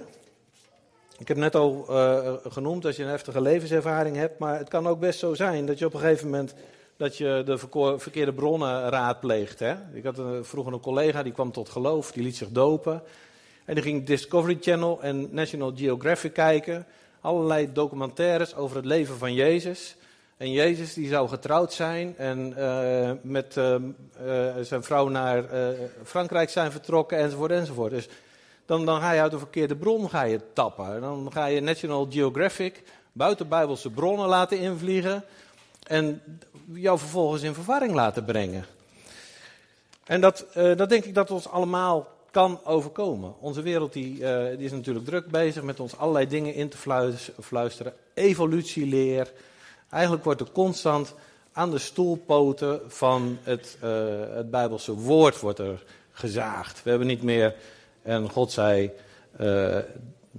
Ik 1.18 1.28
heb 1.28 1.36
net 1.36 1.54
al 1.54 1.86
uh, 1.90 2.32
genoemd 2.48 2.82
dat 2.82 2.96
je 2.96 3.02
een 3.02 3.08
heftige 3.08 3.40
levenservaring 3.40 4.16
hebt, 4.16 4.38
maar 4.38 4.58
het 4.58 4.68
kan 4.68 4.86
ook 4.86 5.00
best 5.00 5.18
zo 5.18 5.34
zijn 5.34 5.66
dat 5.66 5.78
je 5.78 5.86
op 5.86 5.94
een 5.94 6.00
gegeven 6.00 6.24
moment 6.30 6.54
dat 6.96 7.16
je 7.16 7.42
de 7.44 7.58
verkeerde 7.98 8.32
bronnen 8.32 8.88
raadpleegt. 8.88 9.58
Hè? 9.58 9.74
Ik 9.92 10.04
had 10.04 10.18
een, 10.18 10.44
vroeger 10.44 10.72
een 10.72 10.80
collega 10.80 11.22
die 11.22 11.32
kwam 11.32 11.52
tot 11.52 11.68
geloof, 11.68 12.12
die 12.12 12.22
liet 12.22 12.36
zich 12.36 12.48
dopen. 12.48 13.02
En 13.64 13.74
die 13.74 13.82
ging 13.82 14.06
Discovery 14.06 14.56
Channel 14.60 15.02
en 15.02 15.28
National 15.30 15.72
Geographic 15.76 16.32
kijken. 16.32 16.86
Allerlei 17.20 17.72
documentaires 17.72 18.54
over 18.54 18.76
het 18.76 18.84
leven 18.84 19.18
van 19.18 19.34
Jezus. 19.34 19.96
En 20.36 20.52
Jezus 20.52 20.94
die 20.94 21.08
zou 21.08 21.28
getrouwd 21.28 21.72
zijn 21.72 22.14
en 22.16 22.54
uh, 22.58 23.10
met 23.22 23.56
uh, 23.56 23.76
zijn 24.60 24.82
vrouw 24.82 25.08
naar 25.08 25.44
Frankrijk 26.04 26.50
zijn 26.50 26.72
vertrokken 26.72 27.18
enzovoort 27.18 27.50
enzovoort. 27.50 27.90
Dus 27.90 28.08
dan, 28.66 28.84
dan 28.84 29.00
ga 29.00 29.12
je 29.12 29.20
uit 29.20 29.30
de 29.30 29.38
verkeerde 29.38 29.76
bron 29.76 30.10
ga 30.10 30.22
je 30.22 30.40
tappen. 30.52 31.00
Dan 31.00 31.32
ga 31.32 31.46
je 31.46 31.60
National 31.60 32.06
Geographic 32.10 32.82
buiten 33.12 33.48
bijbelse 33.48 33.90
bronnen 33.90 34.28
laten 34.28 34.58
invliegen. 34.58 35.24
En 35.82 36.22
jou 36.72 36.98
vervolgens 36.98 37.42
in 37.42 37.54
verwarring 37.54 37.92
laten 37.92 38.24
brengen. 38.24 38.64
En 40.04 40.20
dat, 40.20 40.46
dat 40.52 40.88
denk 40.88 41.04
ik 41.04 41.14
dat 41.14 41.30
ons 41.30 41.48
allemaal 41.48 42.16
kan 42.36 42.60
overkomen. 42.64 43.34
Onze 43.40 43.62
wereld 43.62 43.92
die, 43.92 44.18
uh, 44.18 44.46
die 44.56 44.64
is 44.64 44.70
natuurlijk 44.70 45.04
druk 45.04 45.26
bezig 45.30 45.62
met 45.62 45.80
ons 45.80 45.96
allerlei 45.96 46.26
dingen 46.26 46.54
in 46.54 46.68
te 46.68 46.76
fluisteren. 47.40 47.92
Evolutieleer. 48.14 49.32
Eigenlijk 49.90 50.24
wordt 50.24 50.40
er 50.40 50.50
constant 50.52 51.14
aan 51.52 51.70
de 51.70 51.78
stoelpoten 51.78 52.80
van 52.86 53.38
het, 53.42 53.78
uh, 53.84 53.90
het 54.34 54.50
Bijbelse 54.50 54.92
woord 54.92 55.40
wordt 55.40 55.58
er 55.58 55.84
gezaagd. 56.12 56.82
We 56.82 56.90
hebben 56.90 57.08
niet 57.08 57.22
meer, 57.22 57.54
en 58.06 58.30
God 58.30 58.52
zei, 58.52 58.90
uh, 59.40 59.74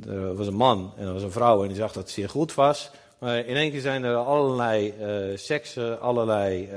er 0.07 0.35
was 0.35 0.47
een 0.47 0.53
man 0.53 0.93
en 0.97 1.07
er 1.07 1.13
was 1.13 1.23
een 1.23 1.31
vrouw 1.31 1.61
en 1.61 1.67
die 1.67 1.77
zag 1.77 1.91
dat 1.91 2.03
het 2.03 2.11
zeer 2.11 2.29
goed 2.29 2.53
was. 2.53 2.91
Maar 3.17 3.37
in 3.37 3.55
één 3.55 3.71
keer 3.71 3.81
zijn 3.81 4.03
er 4.03 4.15
allerlei 4.15 4.93
seksen, 5.35 6.01
allerlei, 6.01 6.69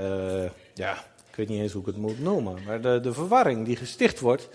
ja, 0.74 0.92
ik 1.30 1.36
weet 1.36 1.48
niet 1.48 1.60
eens 1.60 1.72
hoe 1.72 1.80
ik 1.80 1.86
het 1.86 1.96
moet 1.96 2.20
noemen. 2.20 2.58
Maar 2.66 2.80
de, 2.80 3.00
de 3.02 3.12
verwarring 3.12 3.66
die 3.66 3.76
gesticht 3.76 4.20
wordt, 4.20 4.48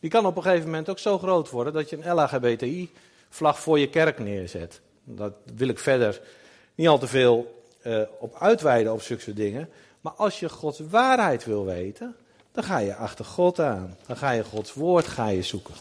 die 0.00 0.10
kan 0.10 0.26
op 0.26 0.36
een 0.36 0.42
gegeven 0.42 0.64
moment 0.64 0.88
ook 0.88 0.98
zo 0.98 1.18
groot 1.18 1.50
worden 1.50 1.72
dat 1.72 1.90
je 1.90 1.96
een 1.96 2.14
LHGBTI-vlag 2.14 3.60
voor 3.60 3.78
je 3.78 3.88
kerk 3.88 4.18
neerzet. 4.18 4.80
Dat 5.04 5.32
wil 5.56 5.68
ik 5.68 5.78
verder 5.78 6.20
niet 6.74 6.88
al 6.88 6.98
te 6.98 7.06
veel 7.06 7.62
op 8.18 8.36
uitweiden 8.38 8.92
op 8.92 9.02
zulke 9.02 9.32
dingen. 9.32 9.68
Maar 10.00 10.12
als 10.12 10.40
je 10.40 10.48
Gods 10.48 10.80
waarheid 10.90 11.44
wil 11.44 11.64
weten, 11.64 12.16
dan 12.56 12.64
ga 12.64 12.78
je 12.78 12.94
achter 12.94 13.24
God 13.24 13.60
aan. 13.60 13.96
Dan 14.06 14.16
ga 14.16 14.30
je 14.30 14.44
Gods 14.44 14.72
woord 14.72 15.06
ga 15.06 15.28
je 15.28 15.42
zoeken. 15.42 15.74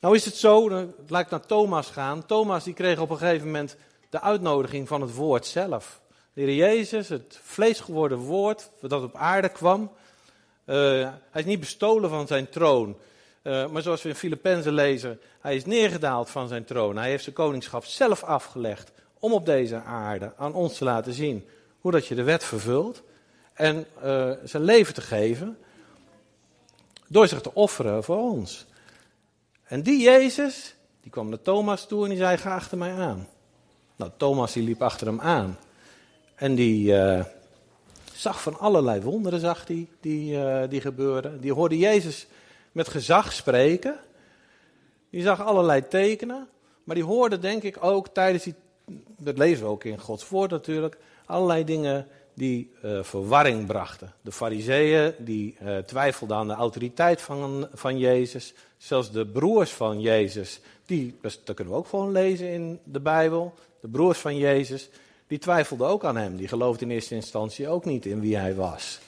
Nou 0.00 0.14
is 0.14 0.24
het 0.24 0.36
zo, 0.36 0.70
het 0.70 1.10
lijkt 1.10 1.30
naar 1.30 1.46
Thomas 1.46 1.90
gaan. 1.90 2.26
Thomas 2.26 2.64
die 2.64 2.74
kreeg 2.74 2.98
op 2.98 3.10
een 3.10 3.18
gegeven 3.18 3.46
moment 3.46 3.76
de 4.10 4.20
uitnodiging 4.20 4.88
van 4.88 5.00
het 5.00 5.14
woord 5.14 5.46
zelf. 5.46 6.00
De 6.32 6.40
Heer 6.40 6.54
Jezus, 6.54 7.08
het 7.08 7.40
vlees 7.42 7.80
geworden 7.80 8.18
woord 8.18 8.70
dat 8.80 9.02
op 9.02 9.16
aarde 9.16 9.48
kwam. 9.48 9.90
Uh, 10.66 10.76
hij 11.30 11.40
is 11.40 11.44
niet 11.44 11.60
bestolen 11.60 12.10
van 12.10 12.26
zijn 12.26 12.48
troon. 12.48 12.96
Uh, 13.42 13.68
maar 13.68 13.82
zoals 13.82 14.02
we 14.02 14.08
in 14.08 14.14
Filippenzen 14.14 14.72
lezen, 14.72 15.20
hij 15.40 15.56
is 15.56 15.64
neergedaald 15.64 16.30
van 16.30 16.48
zijn 16.48 16.64
troon. 16.64 16.96
Hij 16.96 17.08
heeft 17.08 17.22
zijn 17.22 17.34
koningschap 17.34 17.84
zelf 17.84 18.22
afgelegd 18.22 18.92
om 19.18 19.32
op 19.32 19.46
deze 19.46 19.82
aarde 19.82 20.32
aan 20.36 20.54
ons 20.54 20.78
te 20.78 20.84
laten 20.84 21.12
zien 21.12 21.48
hoe 21.80 21.92
dat 21.92 22.06
je 22.06 22.14
de 22.14 22.22
wet 22.22 22.44
vervult. 22.44 23.02
En 23.52 23.86
uh, 24.04 24.30
zijn 24.44 24.62
leven 24.62 24.94
te 24.94 25.00
geven 25.00 25.58
door 27.08 27.28
zich 27.28 27.40
te 27.40 27.54
offeren 27.54 28.04
voor 28.04 28.30
ons. 28.30 28.66
En 29.62 29.82
die 29.82 30.02
Jezus, 30.02 30.74
die 31.00 31.10
kwam 31.10 31.28
naar 31.28 31.42
Thomas 31.42 31.86
toe 31.86 32.02
en 32.02 32.08
die 32.08 32.18
zei, 32.18 32.36
ga 32.36 32.54
achter 32.54 32.78
mij 32.78 32.92
aan. 32.92 33.28
Nou, 33.96 34.10
Thomas 34.16 34.52
die 34.52 34.62
liep 34.62 34.82
achter 34.82 35.06
hem 35.06 35.20
aan. 35.20 35.58
En 36.34 36.54
die 36.54 36.92
uh, 36.92 37.24
zag 38.12 38.42
van 38.42 38.58
allerlei 38.58 39.00
wonderen, 39.00 39.40
zag 39.40 39.64
die, 39.66 39.88
die, 40.00 40.36
uh, 40.36 40.62
die 40.68 40.80
gebeurden. 40.80 41.40
Die 41.40 41.52
hoorde 41.52 41.78
Jezus 41.78 42.26
met 42.72 42.88
gezag 42.88 43.32
spreken. 43.32 43.96
Die 45.10 45.22
zag 45.22 45.44
allerlei 45.44 45.88
tekenen. 45.88 46.48
Maar 46.84 46.94
die 46.94 47.04
hoorde 47.04 47.38
denk 47.38 47.62
ik 47.62 47.84
ook 47.84 48.08
tijdens 48.08 48.44
die, 48.44 48.54
dat 49.18 49.38
lezen 49.38 49.64
we 49.64 49.70
ook 49.70 49.84
in 49.84 49.98
Gods 49.98 50.28
woord 50.28 50.50
natuurlijk, 50.50 50.98
allerlei 51.26 51.64
dingen 51.64 52.06
die 52.34 52.70
uh, 52.84 53.02
verwarring 53.02 53.66
brachten. 53.66 54.12
De 54.20 54.32
fariseeën 54.32 55.14
die 55.18 55.56
uh, 55.62 55.78
twijfelden 55.78 56.36
aan 56.36 56.48
de 56.48 56.54
autoriteit 56.54 57.22
van, 57.22 57.68
van 57.72 57.98
Jezus. 57.98 58.54
Zelfs 58.76 59.10
de 59.10 59.26
broers 59.26 59.70
van 59.70 60.00
Jezus, 60.00 60.60
die, 60.86 61.18
dat 61.20 61.54
kunnen 61.54 61.72
we 61.72 61.78
ook 61.78 61.88
gewoon 61.88 62.12
lezen 62.12 62.48
in 62.48 62.80
de 62.84 63.00
Bijbel. 63.00 63.54
De 63.80 63.88
broers 63.88 64.18
van 64.18 64.36
Jezus, 64.36 64.88
die 65.26 65.38
twijfelden 65.38 65.86
ook 65.86 66.04
aan 66.04 66.16
hem. 66.16 66.36
Die 66.36 66.48
geloofden 66.48 66.88
in 66.88 66.94
eerste 66.94 67.14
instantie 67.14 67.68
ook 67.68 67.84
niet 67.84 68.06
in 68.06 68.20
wie 68.20 68.36
hij 68.36 68.54
was. 68.54 69.00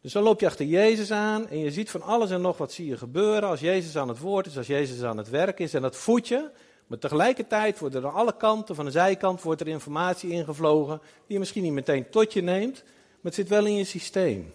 Dus 0.00 0.12
dan 0.12 0.22
loop 0.22 0.40
je 0.40 0.46
achter 0.46 0.66
Jezus 0.66 1.10
aan 1.10 1.48
en 1.48 1.58
je 1.58 1.70
ziet 1.70 1.90
van 1.90 2.02
alles 2.02 2.30
en 2.30 2.40
nog 2.40 2.58
wat 2.58 2.72
zie 2.72 2.86
je 2.86 2.96
gebeuren 2.96 3.48
als 3.48 3.60
Jezus 3.60 3.96
aan 3.96 4.08
het 4.08 4.18
woord 4.18 4.46
is, 4.46 4.56
als 4.56 4.66
Jezus 4.66 5.02
aan 5.02 5.16
het 5.16 5.28
werk 5.28 5.58
is. 5.58 5.74
En 5.74 5.82
dat 5.82 5.96
voed 5.96 6.28
je. 6.28 6.50
Maar 6.86 6.98
tegelijkertijd 6.98 7.78
wordt 7.78 7.94
er 7.94 8.06
aan 8.06 8.14
alle 8.14 8.36
kanten, 8.36 8.74
van 8.74 8.84
de 8.84 8.90
zijkant, 8.90 9.42
wordt 9.42 9.60
er 9.60 9.68
informatie 9.68 10.30
ingevlogen 10.30 10.98
die 10.98 11.08
je 11.26 11.38
misschien 11.38 11.62
niet 11.62 11.72
meteen 11.72 12.10
tot 12.10 12.32
je 12.32 12.42
neemt, 12.42 12.82
maar 12.84 13.22
het 13.22 13.34
zit 13.34 13.48
wel 13.48 13.66
in 13.66 13.76
je 13.76 13.84
systeem. 13.84 14.52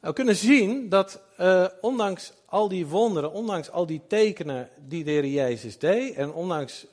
We 0.00 0.12
kunnen 0.12 0.36
zien 0.36 0.88
dat 0.88 1.20
uh, 1.40 1.66
ondanks 1.80 2.32
al 2.46 2.68
die 2.68 2.86
wonderen, 2.86 3.32
ondanks 3.32 3.70
al 3.70 3.86
die 3.86 4.00
tekenen 4.06 4.68
die 4.86 5.04
de 5.04 5.10
Heer 5.10 5.26
Jezus 5.26 5.78
deed 5.78 6.14
en 6.14 6.32
ondanks 6.32 6.84
uh, 6.84 6.90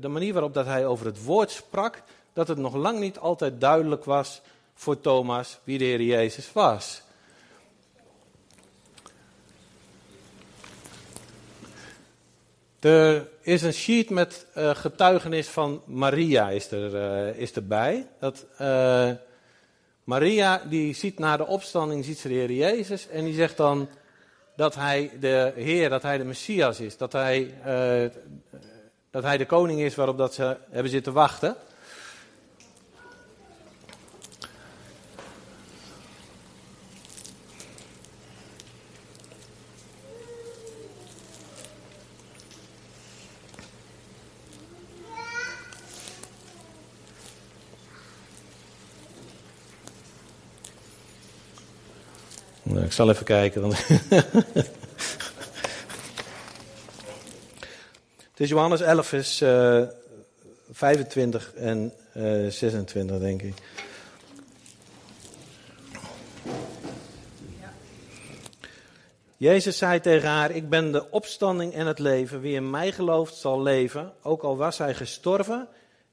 de 0.00 0.08
manier 0.08 0.32
waarop 0.32 0.54
dat 0.54 0.66
hij 0.66 0.86
over 0.86 1.06
het 1.06 1.24
woord 1.24 1.50
sprak, 1.50 2.02
dat 2.32 2.48
het 2.48 2.58
nog 2.58 2.74
lang 2.74 3.00
niet 3.00 3.18
altijd 3.18 3.60
duidelijk 3.60 4.04
was 4.04 4.40
voor 4.74 5.00
Thomas 5.00 5.58
wie 5.64 5.78
de 5.78 5.84
Heer 5.84 6.02
Jezus 6.02 6.52
was. 6.52 7.02
Er 12.86 13.28
is 13.40 13.62
een 13.62 13.72
sheet 13.72 14.10
met 14.10 14.46
uh, 14.56 14.74
getuigenis 14.74 15.48
van 15.48 15.82
Maria 15.84 16.50
is, 16.50 16.70
er, 16.70 16.94
uh, 16.94 17.38
is 17.38 17.52
erbij. 17.52 18.06
Dat, 18.20 18.46
uh, 18.60 19.10
Maria 20.04 20.62
die 20.68 20.94
ziet 20.94 21.18
na 21.18 21.36
de 21.36 21.46
opstanding 21.46 22.04
ziet 22.04 22.18
ze 22.18 22.28
de 22.28 22.34
Heer 22.34 22.52
Jezus 22.52 23.08
en 23.08 23.24
die 23.24 23.34
zegt 23.34 23.56
dan 23.56 23.88
dat 24.56 24.74
hij 24.74 25.10
de 25.20 25.52
Heer, 25.54 25.88
dat 25.88 26.02
hij 26.02 26.18
de 26.18 26.24
Messias 26.24 26.80
is, 26.80 26.96
dat 26.96 27.12
hij, 27.12 27.54
dat 29.10 29.22
hij 29.22 29.36
de 29.36 29.46
koning 29.46 29.80
is 29.80 29.94
waarop 29.94 30.18
dat 30.18 30.34
ze 30.34 30.56
hebben 30.70 30.90
zitten 30.90 31.12
wachten. 31.12 31.56
Nou, 52.76 52.88
ik 52.88 52.94
zal 52.94 53.10
even 53.10 53.24
kijken. 53.24 53.70
Het 58.30 58.44
is 58.44 58.48
Johannes 58.48 58.80
11, 58.80 59.06
vers 59.06 59.40
uh, 59.40 59.82
25 60.70 61.52
en 61.54 61.92
uh, 62.16 62.50
26, 62.50 63.18
denk 63.18 63.42
ik. 63.42 63.54
Jezus 69.36 69.78
zei 69.78 70.00
tegen 70.00 70.28
haar: 70.28 70.50
Ik 70.50 70.68
ben 70.68 70.92
de 70.92 71.10
opstanding 71.10 71.72
en 71.74 71.86
het 71.86 71.98
leven. 71.98 72.40
Wie 72.40 72.54
in 72.54 72.70
mij 72.70 72.92
gelooft, 72.92 73.34
zal 73.34 73.62
leven, 73.62 74.12
ook 74.22 74.42
al 74.42 74.56
was 74.56 74.78
hij 74.78 74.94
gestorven. 74.94 75.68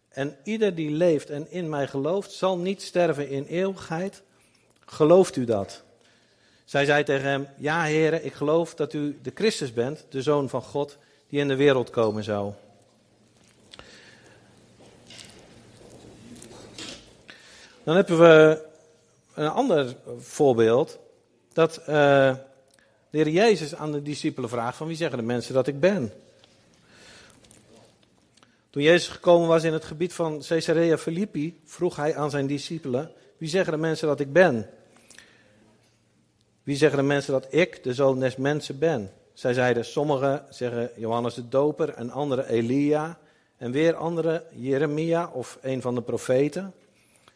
En 0.10 0.38
ieder 0.44 0.76
die 0.76 0.92
leeft 0.92 1.30
en 1.30 1.52
in 1.52 1.70
mij 1.70 1.88
gelooft, 1.88 2.32
zal 2.32 2.58
niet 2.58 2.82
sterven 2.82 3.30
in 3.30 3.46
eeuwigheid. 3.46 4.22
Gelooft 4.86 5.36
u 5.36 5.46
dat? 5.46 5.83
Zij 6.74 6.86
zei 6.86 7.04
tegen 7.04 7.30
hem: 7.30 7.48
Ja, 7.58 7.84
heren, 7.84 8.26
ik 8.26 8.34
geloof 8.34 8.76
dat 8.76 8.94
u 8.94 9.20
de 9.22 9.32
Christus 9.36 9.74
bent, 9.74 10.06
de 10.10 10.22
zoon 10.22 10.50
van 10.50 10.62
God, 10.62 10.98
die 11.30 11.40
in 11.40 11.48
de 11.48 11.56
wereld 11.56 11.90
komen 11.90 12.24
zou. 12.24 12.54
Dan 17.84 17.96
hebben 17.96 18.20
we 18.20 18.66
een 19.34 19.48
ander 19.48 19.96
voorbeeld. 20.18 21.00
Dat 21.52 21.80
uh, 21.80 21.86
de 21.88 22.38
heer 23.10 23.30
Jezus 23.30 23.76
aan 23.76 23.92
de 23.92 24.02
discipelen 24.02 24.50
vraagt: 24.50 24.78
van 24.78 24.88
wie 24.88 24.96
zeggen 24.96 25.18
de 25.18 25.24
mensen 25.24 25.54
dat 25.54 25.68
ik 25.68 25.80
ben? 25.80 26.14
Toen 28.70 28.84
Jezus 28.84 29.08
gekomen 29.08 29.48
was 29.48 29.64
in 29.64 29.74
het 29.74 29.86
gebied 29.86 30.14
van 30.14 30.44
Caesarea 30.48 30.98
Philippi, 30.98 31.60
vroeg 31.66 31.96
hij 31.96 32.16
aan 32.16 32.30
zijn 32.30 32.48
discipelen: 32.48 33.12
Wie 33.38 33.50
zeggen 33.50 33.74
de 33.74 33.80
mensen 33.80 34.08
dat 34.08 34.20
ik 34.20 34.34
ben? 34.34 34.70
Wie 36.64 36.76
zeggen 36.76 36.98
de 36.98 37.06
mensen 37.06 37.34
dat 37.34 37.48
ik 37.50 37.84
de 37.84 37.94
zoon 37.94 38.20
des 38.20 38.36
mensen 38.36 38.80
ben? 38.80 39.12
Zij 39.34 39.54
zeiden, 39.54 39.86
sommigen 39.86 40.46
zeggen 40.50 40.90
Johannes 40.96 41.34
de 41.34 41.50
Doper 41.50 41.90
en 41.90 42.10
anderen 42.10 42.48
Elia 42.48 43.18
en 43.58 43.72
weer 43.72 43.96
anderen 43.96 44.44
Jeremia 44.56 45.30
of 45.34 45.58
een 45.62 45.82
van 45.82 45.96
de 45.96 46.02
profeten. 46.02 46.74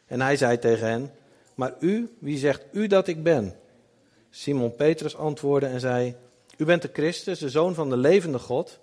En 0.05 0.22
hij 0.22 0.38
zei 0.38 0.60
tegen 0.60 0.88
hen, 0.88 1.12
maar 1.55 1.74
u, 1.79 2.15
wie 2.19 2.38
zegt 2.38 2.65
u 2.72 2.88
dat 2.88 3.07
ik 3.07 3.24
ben? 3.24 3.55
Simon 4.29 4.75
Petrus 4.75 5.15
antwoordde 5.15 5.69
en 5.69 5.79
zei, 5.79 6.15
u 6.57 6.65
bent 6.65 6.81
de 6.81 6.89
Christus, 6.93 7.39
de 7.39 7.50
zoon 7.50 7.74
van 7.74 7.89
de 7.89 7.98
levende 7.98 8.39
God. 8.39 8.79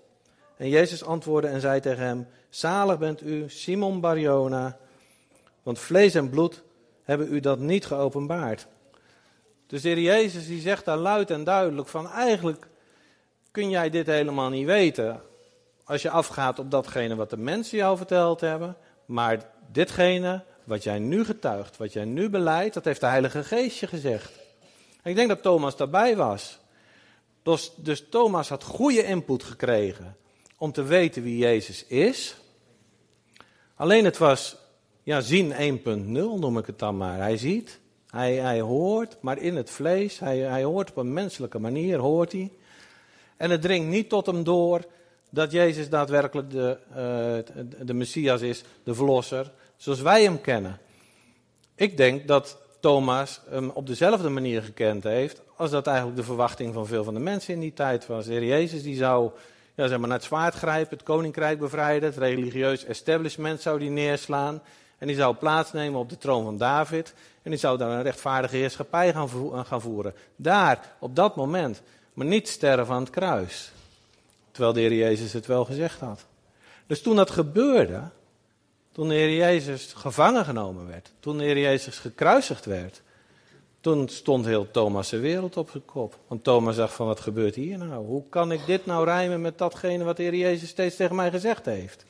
En 0.57 0.69
Jezus 0.69 1.03
antwoordde 1.03 1.49
en 1.49 1.61
zei 1.61 1.79
tegen 1.79 2.03
hem, 2.03 2.27
zalig 2.49 2.99
bent 2.99 3.21
u, 3.21 3.43
Simon 3.47 3.99
Barjona, 3.99 4.77
want 5.63 5.79
vlees 5.79 6.15
en 6.15 6.29
bloed 6.29 6.63
hebben 7.03 7.33
u 7.33 7.39
dat 7.39 7.59
niet 7.59 7.85
geopenbaard. 7.85 8.67
Dus 9.75 9.83
de 9.83 9.89
Heer 9.89 9.99
Jezus 9.99 10.47
die 10.47 10.61
zegt 10.61 10.85
daar 10.85 10.97
luid 10.97 11.31
en 11.31 11.43
duidelijk 11.43 11.87
van 11.87 12.09
eigenlijk 12.09 12.67
kun 13.51 13.69
jij 13.69 13.89
dit 13.89 14.05
helemaal 14.05 14.49
niet 14.49 14.65
weten 14.65 15.21
als 15.83 16.01
je 16.01 16.09
afgaat 16.09 16.59
op 16.59 16.71
datgene 16.71 17.15
wat 17.15 17.29
de 17.29 17.37
mensen 17.37 17.77
jou 17.77 17.97
verteld 17.97 18.41
hebben. 18.41 18.77
Maar 19.05 19.49
ditgene 19.71 20.43
wat 20.63 20.83
jij 20.83 20.99
nu 20.99 21.25
getuigt, 21.25 21.77
wat 21.77 21.93
jij 21.93 22.05
nu 22.05 22.29
beleidt, 22.29 22.73
dat 22.73 22.85
heeft 22.85 22.99
de 22.99 23.05
Heilige 23.05 23.43
Geest 23.43 23.79
je 23.79 23.87
gezegd. 23.87 24.31
En 25.01 25.09
ik 25.09 25.15
denk 25.15 25.29
dat 25.29 25.41
Thomas 25.41 25.77
daarbij 25.77 26.15
was. 26.15 26.59
Dus, 27.43 27.71
dus 27.75 28.09
Thomas 28.09 28.49
had 28.49 28.63
goede 28.63 29.03
input 29.03 29.43
gekregen 29.43 30.17
om 30.57 30.71
te 30.71 30.83
weten 30.83 31.23
wie 31.23 31.37
Jezus 31.37 31.85
is. 31.85 32.35
Alleen 33.75 34.05
het 34.05 34.17
was 34.17 34.57
ja, 35.03 35.21
zien 35.21 35.79
1.0 35.79 35.83
noem 36.11 36.57
ik 36.57 36.65
het 36.65 36.79
dan 36.79 36.97
maar. 36.97 37.17
Hij 37.17 37.37
ziet, 37.37 37.79
hij, 38.15 38.35
hij 38.35 38.61
hoort, 38.61 39.17
maar 39.21 39.37
in 39.37 39.55
het 39.55 39.69
vlees. 39.69 40.19
Hij, 40.19 40.37
hij 40.37 40.63
hoort 40.63 40.89
op 40.89 40.97
een 40.97 41.13
menselijke 41.13 41.59
manier, 41.59 41.99
hoort 41.99 42.31
hij. 42.31 42.51
En 43.37 43.49
het 43.49 43.61
dringt 43.61 43.87
niet 43.87 44.09
tot 44.09 44.25
hem 44.25 44.43
door 44.43 44.85
dat 45.29 45.51
Jezus 45.51 45.89
daadwerkelijk 45.89 46.51
de, 46.51 46.77
uh, 46.89 47.67
de 47.85 47.93
Messias 47.93 48.41
is, 48.41 48.63
de 48.83 48.93
Verlosser, 48.93 49.51
zoals 49.77 50.01
wij 50.01 50.23
hem 50.23 50.41
kennen. 50.41 50.79
Ik 51.75 51.97
denk 51.97 52.27
dat 52.27 52.57
Thomas 52.79 53.41
hem 53.49 53.69
op 53.69 53.87
dezelfde 53.87 54.29
manier 54.29 54.61
gekend 54.61 55.03
heeft 55.03 55.41
als 55.55 55.71
dat 55.71 55.87
eigenlijk 55.87 56.17
de 56.17 56.23
verwachting 56.23 56.73
van 56.73 56.87
veel 56.87 57.03
van 57.03 57.13
de 57.13 57.19
mensen 57.19 57.53
in 57.53 57.59
die 57.59 57.73
tijd 57.73 58.07
was. 58.07 58.25
De 58.25 58.31
Heer 58.31 58.45
Jezus 58.45 58.83
die 58.83 58.95
zou 58.95 59.31
ja, 59.75 59.87
zeg 59.87 59.97
maar, 59.97 60.07
naar 60.07 60.17
het 60.17 60.27
zwaard 60.27 60.53
grijpen, 60.53 60.97
het 60.97 61.05
koninkrijk 61.05 61.59
bevrijden, 61.59 62.09
het 62.09 62.17
religieus 62.17 62.85
establishment 62.85 63.61
zou 63.61 63.79
die 63.79 63.89
neerslaan. 63.89 64.61
En 65.05 65.11
die 65.11 65.19
zou 65.19 65.35
plaatsnemen 65.35 65.99
op 65.99 66.09
de 66.09 66.17
troon 66.17 66.43
van 66.43 66.57
David. 66.57 67.13
En 67.41 67.51
die 67.51 67.59
zou 67.59 67.77
daar 67.77 67.89
een 67.89 68.01
rechtvaardige 68.01 68.55
heerschappij 68.55 69.13
gaan, 69.13 69.29
gaan 69.65 69.81
voeren. 69.81 70.13
Daar, 70.35 70.95
op 70.99 71.15
dat 71.15 71.35
moment, 71.35 71.81
maar 72.13 72.25
niet 72.25 72.47
sterven 72.47 72.93
aan 72.93 73.01
het 73.01 73.09
kruis. 73.09 73.71
Terwijl 74.51 74.73
de 74.73 74.79
Heer 74.79 74.93
Jezus 74.93 75.33
het 75.33 75.45
wel 75.45 75.65
gezegd 75.65 75.99
had. 75.99 76.25
Dus 76.87 77.01
toen 77.01 77.15
dat 77.15 77.29
gebeurde, 77.29 78.01
toen 78.91 79.07
de 79.07 79.13
Heer 79.13 79.35
Jezus 79.35 79.93
gevangen 79.93 80.45
genomen 80.45 80.87
werd, 80.87 81.11
toen 81.19 81.37
de 81.37 81.43
Heer 81.43 81.59
Jezus 81.59 81.97
gekruisigd 81.97 82.65
werd, 82.65 83.01
toen 83.81 84.09
stond 84.09 84.45
heel 84.45 84.71
Thomas' 84.71 85.11
wereld 85.11 85.57
op 85.57 85.69
zijn 85.69 85.85
kop. 85.85 86.17
Want 86.27 86.43
Thomas 86.43 86.75
dacht 86.75 86.93
van, 86.93 87.07
wat 87.07 87.19
gebeurt 87.19 87.55
hier 87.55 87.77
nou? 87.77 88.05
Hoe 88.05 88.23
kan 88.29 88.51
ik 88.51 88.65
dit 88.65 88.85
nou 88.85 89.05
rijmen 89.05 89.41
met 89.41 89.57
datgene 89.57 90.03
wat 90.03 90.17
de 90.17 90.23
Heer 90.23 90.35
Jezus 90.35 90.69
steeds 90.69 90.95
tegen 90.95 91.15
mij 91.15 91.31
gezegd 91.31 91.65
heeft? 91.65 92.05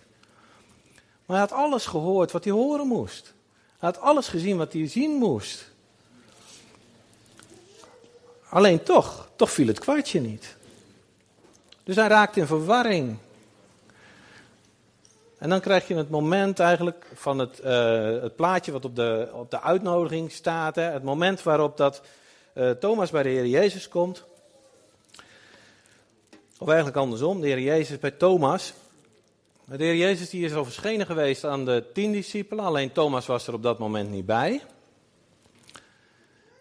Maar 1.26 1.38
hij 1.38 1.48
had 1.48 1.58
alles 1.58 1.86
gehoord 1.86 2.32
wat 2.32 2.44
hij 2.44 2.54
horen 2.54 2.88
moest. 2.88 3.34
Hij 3.78 3.90
had 3.90 4.00
alles 4.00 4.28
gezien 4.28 4.58
wat 4.58 4.74
hij 4.74 4.88
zien 4.88 5.12
moest. 5.12 5.72
Alleen 8.50 8.84
toch, 8.84 9.30
toch 9.36 9.52
viel 9.52 9.68
het 9.68 9.80
kwartje 9.80 10.22
niet. 10.22 10.56
Dus 11.84 11.96
hij 11.96 12.08
raakte 12.08 12.40
in 12.40 12.48
verwarring. 12.48 13.18
En 15.38 15.50
dan 15.50 15.60
krijg 15.60 15.88
je 15.88 15.96
het 15.96 16.10
moment 16.10 16.60
eigenlijk 16.60 17.08
van 17.14 17.40
het, 17.40 17.62
uh, 17.64 18.22
het 18.22 18.36
plaatje 18.36 18.72
wat 18.72 18.86
op 18.86 18.96
de, 18.96 19.30
op 19.34 19.52
de 19.52 19.62
uitnodiging 19.62 20.32
staat. 20.32 20.76
Hè, 20.76 20.82
het 20.84 21.04
moment 21.04 21.44
waarop 21.44 21.78
dat 21.78 22.02
uh, 22.54 22.70
Thomas 22.70 23.12
bij 23.12 23.24
de 23.24 23.30
Heer 23.30 23.48
Jezus 23.48 23.88
komt. 23.88 24.24
Of 26.58 26.68
eigenlijk 26.68 26.98
andersom, 26.98 27.42
de 27.42 27.48
Heer 27.48 27.60
Jezus 27.60 28.00
bij 28.00 28.12
Thomas. 28.12 28.74
De 29.68 29.84
Heer 29.84 29.96
Jezus 29.96 30.30
die 30.30 30.46
is 30.46 30.54
al 30.54 30.64
verschenen 30.64 31.06
geweest 31.06 31.44
aan 31.44 31.66
de 31.66 31.84
tien 31.94 32.12
discipelen, 32.12 32.66
alleen 32.66 32.92
Thomas 32.92 33.26
was 33.26 33.48
er 33.48 33.54
op 33.54 33.64
dat 33.64 33.80
moment 33.80 34.10
niet 34.10 34.26
bij. 34.26 34.62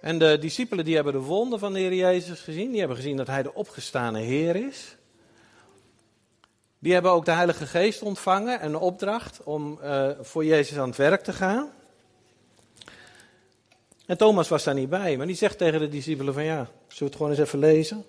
En 0.00 0.18
de 0.18 0.38
discipelen 0.38 0.84
die 0.84 0.94
hebben 0.94 1.12
de 1.12 1.18
wonden 1.18 1.58
van 1.58 1.73
de 1.73 1.78
Heer 1.78 1.94
Jezus 1.94 2.40
gezien, 2.40 2.70
die 2.70 2.78
hebben 2.78 2.96
gezien 2.96 3.16
dat 3.16 3.26
Hij 3.26 3.42
de 3.42 3.54
opgestane 3.54 4.18
Heer 4.18 4.56
is. 4.56 4.96
Die 6.78 6.92
hebben 6.92 7.11
ook 7.11 7.25
de 7.25 7.30
Heilige 7.30 7.66
Geest 7.66 8.02
ontvangen 8.02 8.61
en 8.61 8.68
een 8.68 8.80
opdracht 8.80 9.42
om 9.42 9.78
uh, 9.82 10.11
voor 10.20 10.44
Jezus 10.44 10.78
aan 10.78 10.88
het 10.88 10.96
werk 10.96 11.23
te 11.23 11.32
gaan. 11.32 11.70
En 14.06 14.16
Thomas 14.16 14.49
was 14.49 14.64
daar 14.64 14.75
niet 14.75 14.90
bij, 14.90 15.16
maar 15.16 15.26
die 15.26 15.37
zegt 15.37 15.58
tegen 15.58 15.80
de 15.80 15.88
discipelen 15.88 16.34
van 16.34 16.44
ja, 16.44 16.56
zullen 16.56 16.99
we 16.99 17.04
het 17.04 17.16
gewoon 17.16 17.30
eens 17.30 17.40
even 17.40 17.58
lezen? 17.58 18.04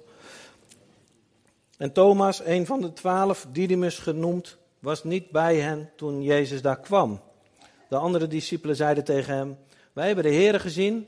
En 1.77 1.91
Thomas, 1.91 2.45
een 2.45 2.65
van 2.65 2.81
de 2.81 2.93
twaalf, 2.93 3.47
Didymus 3.51 3.97
genoemd, 3.97 4.57
was 4.85 5.03
niet 5.03 5.29
bij 5.29 5.55
hen 5.55 5.89
toen 5.95 6.23
Jezus 6.23 6.61
daar 6.61 6.79
kwam. 6.79 7.21
De 7.89 7.95
andere 7.95 8.27
discipelen 8.27 8.75
zeiden 8.75 9.03
tegen 9.03 9.35
hem, 9.35 9.57
wij 9.93 10.05
hebben 10.05 10.23
de 10.23 10.29
Heer 10.29 10.59
gezien. 10.59 11.07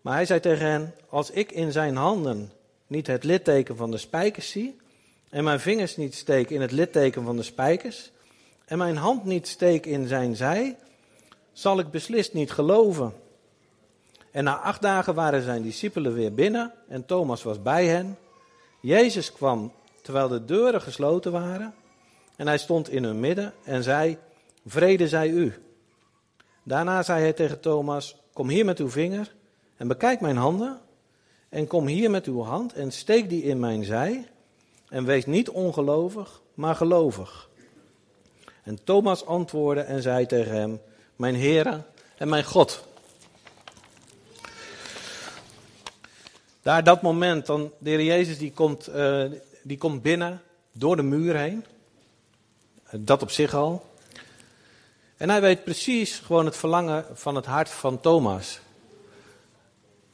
Maar 0.00 0.14
hij 0.14 0.26
zei 0.26 0.40
tegen 0.40 0.66
hen, 0.66 0.94
als 1.08 1.30
ik 1.30 1.52
in 1.52 1.72
zijn 1.72 1.96
handen 1.96 2.52
niet 2.86 3.06
het 3.06 3.24
litteken 3.24 3.76
van 3.76 3.90
de 3.90 3.98
spijkers 3.98 4.50
zie 4.50 4.76
en 5.30 5.44
mijn 5.44 5.60
vingers 5.60 5.96
niet 5.96 6.14
steek 6.14 6.50
in 6.50 6.60
het 6.60 6.72
litteken 6.72 7.24
van 7.24 7.36
de 7.36 7.42
spijkers, 7.42 8.10
en 8.64 8.78
mijn 8.78 8.96
hand 8.96 9.24
niet 9.24 9.48
steek 9.48 9.86
in 9.86 10.06
zijn 10.06 10.36
zij, 10.36 10.76
zal 11.52 11.78
ik 11.78 11.90
beslist 11.90 12.34
niet 12.34 12.50
geloven. 12.50 13.12
En 14.30 14.44
na 14.44 14.58
acht 14.58 14.82
dagen 14.82 15.14
waren 15.14 15.42
zijn 15.42 15.62
discipelen 15.62 16.14
weer 16.14 16.34
binnen 16.34 16.72
en 16.88 17.06
Thomas 17.06 17.42
was 17.42 17.62
bij 17.62 17.86
hen. 17.86 18.18
Jezus 18.80 19.32
kwam 19.32 19.72
terwijl 20.02 20.28
de 20.28 20.44
deuren 20.44 20.82
gesloten 20.82 21.32
waren 21.32 21.74
en 22.36 22.46
hij 22.46 22.58
stond 22.58 22.90
in 22.90 23.04
hun 23.04 23.20
midden 23.20 23.52
en 23.64 23.82
zei, 23.82 24.18
vrede 24.66 25.08
zij 25.08 25.28
u. 25.28 25.54
Daarna 26.62 27.02
zei 27.02 27.20
hij 27.20 27.32
tegen 27.32 27.60
Thomas, 27.60 28.16
kom 28.32 28.48
hier 28.48 28.64
met 28.64 28.78
uw 28.78 28.90
vinger 28.90 29.34
en 29.76 29.88
bekijk 29.88 30.20
mijn 30.20 30.36
handen 30.36 30.80
en 31.48 31.66
kom 31.66 31.86
hier 31.86 32.10
met 32.10 32.26
uw 32.26 32.42
hand 32.42 32.72
en 32.72 32.92
steek 32.92 33.28
die 33.28 33.42
in 33.42 33.60
mijn 33.60 33.84
zij 33.84 34.28
en 34.88 35.04
wees 35.04 35.26
niet 35.26 35.48
ongelovig, 35.48 36.42
maar 36.54 36.74
gelovig. 36.74 37.48
En 38.62 38.84
Thomas 38.84 39.26
antwoordde 39.26 39.82
en 39.82 40.02
zei 40.02 40.26
tegen 40.26 40.54
hem: 40.54 40.80
Mijn 41.16 41.36
Heere 41.36 41.82
en 42.16 42.28
mijn 42.28 42.44
God. 42.44 42.84
Daar 46.62 46.84
dat 46.84 47.02
moment, 47.02 47.46
dan 47.46 47.72
de 47.78 47.90
Heer 47.90 48.02
Jezus 48.02 48.38
die 48.38 48.52
komt, 48.52 48.88
uh, 48.88 49.24
die 49.62 49.78
komt 49.78 50.02
binnen 50.02 50.42
door 50.72 50.96
de 50.96 51.02
muur 51.02 51.36
heen. 51.36 51.64
Dat 52.90 53.22
op 53.22 53.30
zich 53.30 53.54
al. 53.54 53.84
En 55.16 55.30
hij 55.30 55.40
weet 55.40 55.64
precies 55.64 56.18
gewoon 56.18 56.44
het 56.44 56.56
verlangen 56.56 57.04
van 57.12 57.34
het 57.34 57.46
hart 57.46 57.68
van 57.68 58.00
Thomas. 58.00 58.60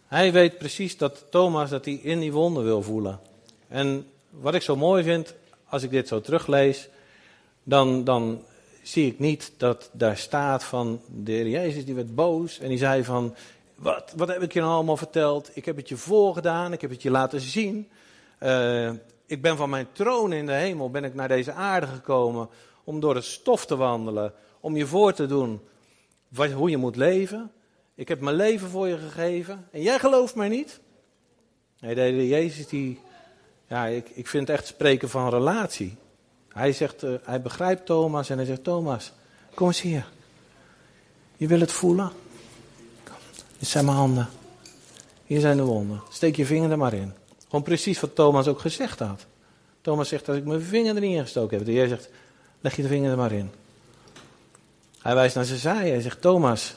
Hij 0.06 0.32
weet 0.32 0.58
precies 0.58 0.96
dat 0.96 1.24
Thomas 1.30 1.70
dat 1.70 1.84
hij 1.84 1.94
in 1.94 2.20
die 2.20 2.32
wonden 2.32 2.64
wil 2.64 2.82
voelen. 2.82 3.20
En 3.68 4.06
wat 4.30 4.54
ik 4.54 4.62
zo 4.62 4.76
mooi 4.76 5.02
vind, 5.02 5.34
als 5.68 5.82
ik 5.82 5.90
dit 5.90 6.08
zo 6.08 6.20
teruglees, 6.20 6.88
dan, 7.62 8.04
dan 8.04 8.42
zie 8.82 9.06
ik 9.06 9.18
niet 9.18 9.52
dat 9.56 9.90
daar 9.92 10.16
staat 10.16 10.64
van 10.64 11.00
de 11.06 11.32
heer 11.32 11.48
Jezus 11.48 11.84
die 11.84 11.94
werd 11.94 12.14
boos 12.14 12.58
en 12.58 12.68
die 12.68 12.78
zei 12.78 13.04
van, 13.04 13.34
wat, 13.74 14.12
wat 14.16 14.28
heb 14.28 14.42
ik 14.42 14.52
je 14.52 14.60
nou 14.60 14.72
allemaal 14.72 14.96
verteld? 14.96 15.50
Ik 15.54 15.64
heb 15.64 15.76
het 15.76 15.88
je 15.88 15.96
voorgedaan, 15.96 16.72
ik 16.72 16.80
heb 16.80 16.90
het 16.90 17.02
je 17.02 17.10
laten 17.10 17.40
zien. 17.40 17.88
Uh, 18.42 18.90
ik 19.32 19.42
ben 19.42 19.56
van 19.56 19.70
mijn 19.70 19.86
troon 19.92 20.32
in 20.32 20.46
de 20.46 20.52
hemel, 20.52 20.90
ben 20.90 21.04
ik 21.04 21.14
naar 21.14 21.28
deze 21.28 21.52
aarde 21.52 21.86
gekomen 21.86 22.48
om 22.84 23.00
door 23.00 23.14
het 23.14 23.24
stof 23.24 23.66
te 23.66 23.76
wandelen, 23.76 24.32
om 24.60 24.76
je 24.76 24.86
voor 24.86 25.12
te 25.12 25.26
doen 25.26 25.60
wat, 26.28 26.50
hoe 26.50 26.70
je 26.70 26.76
moet 26.76 26.96
leven. 26.96 27.52
Ik 27.94 28.08
heb 28.08 28.20
mijn 28.20 28.36
leven 28.36 28.68
voor 28.68 28.88
je 28.88 28.98
gegeven 28.98 29.68
en 29.70 29.82
jij 29.82 29.98
gelooft 29.98 30.34
mij 30.34 30.48
niet? 30.48 30.80
Nee, 31.80 31.94
de 31.94 32.28
Jezus 32.28 32.68
die 32.68 33.00
ja, 33.66 33.86
ik, 33.86 34.08
ik 34.08 34.26
vind 34.26 34.50
echt 34.50 34.66
spreken 34.66 35.08
van 35.08 35.28
relatie. 35.28 35.96
Hij, 36.48 36.72
zegt, 36.72 37.02
uh, 37.02 37.14
hij 37.22 37.42
begrijpt 37.42 37.86
Thomas 37.86 38.30
en 38.30 38.36
hij 38.36 38.46
zegt: 38.46 38.64
Thomas, 38.64 39.12
kom 39.54 39.66
eens 39.66 39.80
hier. 39.80 40.08
Je 41.36 41.46
wil 41.46 41.60
het 41.60 41.72
voelen? 41.72 42.12
Dit 43.58 43.68
zijn 43.68 43.84
mijn 43.84 43.96
handen. 43.96 44.28
Hier 45.24 45.40
zijn 45.40 45.56
de 45.56 45.64
wonden. 45.64 46.02
Steek 46.10 46.36
je 46.36 46.46
vinger 46.46 46.70
er 46.70 46.78
maar 46.78 46.94
in. 46.94 47.21
Gewoon 47.52 47.66
precies 47.66 48.00
wat 48.00 48.14
Thomas 48.14 48.46
ook 48.46 48.60
gezegd 48.60 48.98
had. 48.98 49.26
Thomas 49.80 50.08
zegt: 50.08 50.28
Als 50.28 50.36
ik 50.36 50.44
mijn 50.44 50.62
vinger 50.62 50.94
er 50.94 51.00
niet 51.00 51.16
in 51.16 51.22
gestoken 51.22 51.56
heb. 51.56 51.66
De 51.66 51.72
Heer 51.72 51.88
zegt: 51.88 52.08
Leg 52.60 52.76
je 52.76 52.82
de 52.82 52.88
vinger 52.88 53.10
er 53.10 53.16
maar 53.16 53.32
in. 53.32 53.50
Hij 54.98 55.14
wijst 55.14 55.34
naar 55.34 55.44
zijn 55.44 55.58
zij. 55.58 55.88
Hij 55.88 56.00
zegt: 56.00 56.20
Thomas, 56.20 56.74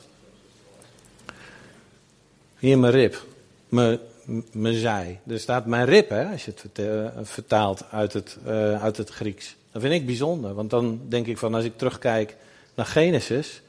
hier 2.57 2.79
mijn 2.79 2.93
rib. 2.93 3.25
Mijn 3.69 4.73
zij. 4.73 5.19
Er 5.27 5.39
staat 5.39 5.65
mijn 5.65 5.85
rib, 5.85 6.09
hè, 6.09 6.31
als 6.31 6.45
je 6.45 6.53
het 6.61 6.79
uh, 6.79 7.07
vertaalt 7.21 7.83
uit 7.91 8.13
het, 8.13 8.37
uh, 8.47 8.83
uit 8.83 8.97
het 8.97 9.09
Grieks. 9.09 9.55
Dat 9.71 9.81
vind 9.81 9.93
ik 9.93 10.05
bijzonder, 10.05 10.53
want 10.53 10.69
dan 10.69 11.01
denk 11.07 11.27
ik 11.27 11.37
van 11.37 11.53
als 11.55 11.63
ik 11.63 11.77
terugkijk 11.77 12.35
naar 12.73 12.85
Genesis, 12.85 13.61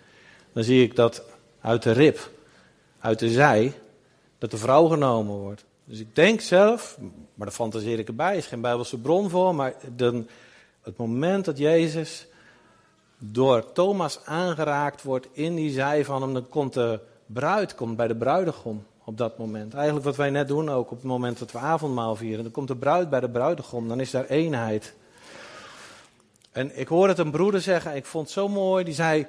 dan 0.53 0.65
zie 0.65 0.83
ik 0.83 0.97
dat 0.97 1.23
uit 1.61 1.83
de 1.83 1.93
rib, 1.93 2.31
uit 2.99 3.19
de 3.19 3.31
zij, 3.31 3.73
dat 4.39 4.51
de 4.51 4.59
vrouw 4.59 4.87
genomen 4.87 5.35
wordt. 5.35 5.65
Dus 5.89 6.01
ik 6.01 6.15
denk 6.15 6.41
zelf, 6.41 6.99
maar 7.35 7.47
daar 7.47 7.51
fantaseer 7.57 7.99
ik 7.99 8.09
erbij, 8.09 8.37
is 8.37 8.47
geen 8.47 8.61
Bijbelse 8.61 8.99
bron 8.99 9.31
voor, 9.31 9.55
maar 9.55 9.75
dan, 9.97 10.29
het 10.83 10.97
moment 10.97 11.45
dat 11.45 11.59
Jezus 11.59 12.27
door 13.19 13.73
Thomas 13.73 14.25
aangeraakt 14.25 15.03
wordt 15.03 15.29
in 15.33 15.55
die 15.55 15.71
zij 15.71 16.05
van 16.05 16.23
hem, 16.23 16.33
dan 16.33 16.49
komt 16.49 16.75
de 16.75 17.01
bruid, 17.27 17.75
komt 17.75 17.97
bij 17.97 18.09
de 18.09 18.17
bruidegom 18.17 18.87
op 19.05 19.19
dat 19.19 19.39
moment. 19.39 19.75
Eigenlijk 19.75 20.05
wat 20.05 20.17
wij 20.17 20.31
net 20.31 20.49
doen 20.49 20.69
ook 20.69 20.91
op 20.91 20.97
het 20.97 21.07
moment 21.07 21.39
dat 21.39 21.53
we 21.53 21.59
avondmaal 21.59 22.17
vieren. 22.17 22.43
Dan 22.43 22.53
komt 22.53 22.69
de 22.69 22.77
bruid 22.77 23.11
bij 23.11 23.21
de 23.21 23.31
bruidegom, 23.31 23.89
dan 23.89 24.01
is 24.01 24.11
daar 24.11 24.25
eenheid. 24.25 24.95
En 26.53 26.79
ik 26.79 26.89
hoorde 26.89 27.09
het 27.09 27.19
een 27.19 27.31
broeder 27.31 27.61
zeggen, 27.61 27.97
ik 27.97 28.07
vond 28.07 28.25
het 28.25 28.35
zo 28.35 28.49
mooi, 28.49 28.85
die 28.85 28.95
zei, 28.95 29.27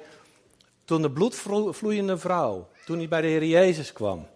toen 0.84 1.02
de 1.02 1.10
bloedvloeiende 1.10 2.18
vrouw, 2.18 2.68
toen 2.84 2.98
hij 2.98 3.08
bij 3.08 3.20
de 3.20 3.26
Heer 3.26 3.44
Jezus 3.44 3.92
kwam. 3.92 4.26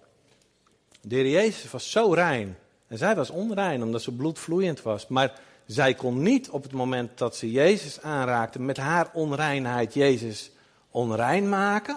De 1.07 1.15
Heer 1.15 1.29
Jezus 1.29 1.71
was 1.71 1.91
zo 1.91 2.12
rein. 2.12 2.57
En 2.87 2.99
zij 2.99 3.15
was 3.15 3.31
onrein, 3.31 3.83
omdat 3.83 4.03
ze 4.03 4.12
bloedvloeiend 4.12 4.83
was. 4.83 5.09
Maar 5.09 5.33
zij 5.67 5.95
kon 5.95 6.23
niet 6.23 6.51
op 6.51 6.62
het 6.62 6.73
moment 6.73 7.19
dat 7.19 7.37
ze 7.37 7.51
Jezus 7.51 8.01
aanraakte, 8.01 8.61
met 8.61 8.77
haar 8.77 9.11
onreinheid 9.12 9.95
Jezus 9.95 10.51
onrein 10.91 11.49
maken. 11.49 11.97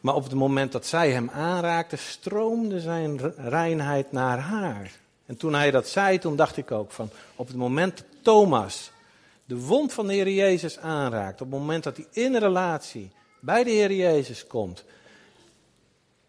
Maar 0.00 0.14
op 0.14 0.24
het 0.24 0.34
moment 0.34 0.72
dat 0.72 0.86
zij 0.86 1.10
hem 1.10 1.30
aanraakte, 1.30 1.96
stroomde 1.96 2.80
zijn 2.80 3.20
reinheid 3.36 4.12
naar 4.12 4.38
haar. 4.38 4.90
En 5.26 5.36
toen 5.36 5.54
hij 5.54 5.70
dat 5.70 5.88
zei, 5.88 6.18
toen 6.18 6.36
dacht 6.36 6.56
ik 6.56 6.70
ook 6.70 6.92
van, 6.92 7.10
op 7.36 7.46
het 7.46 7.56
moment 7.56 7.96
dat 7.96 8.06
Thomas 8.22 8.90
de 9.44 9.56
wond 9.56 9.92
van 9.92 10.06
de 10.06 10.12
Heer 10.12 10.30
Jezus 10.30 10.78
aanraakt, 10.78 11.40
op 11.40 11.50
het 11.50 11.58
moment 11.60 11.84
dat 11.84 11.96
hij 11.96 12.06
in 12.10 12.36
relatie 12.36 13.10
bij 13.40 13.64
de 13.64 13.70
Heer 13.70 13.92
Jezus 13.92 14.46
komt 14.46 14.84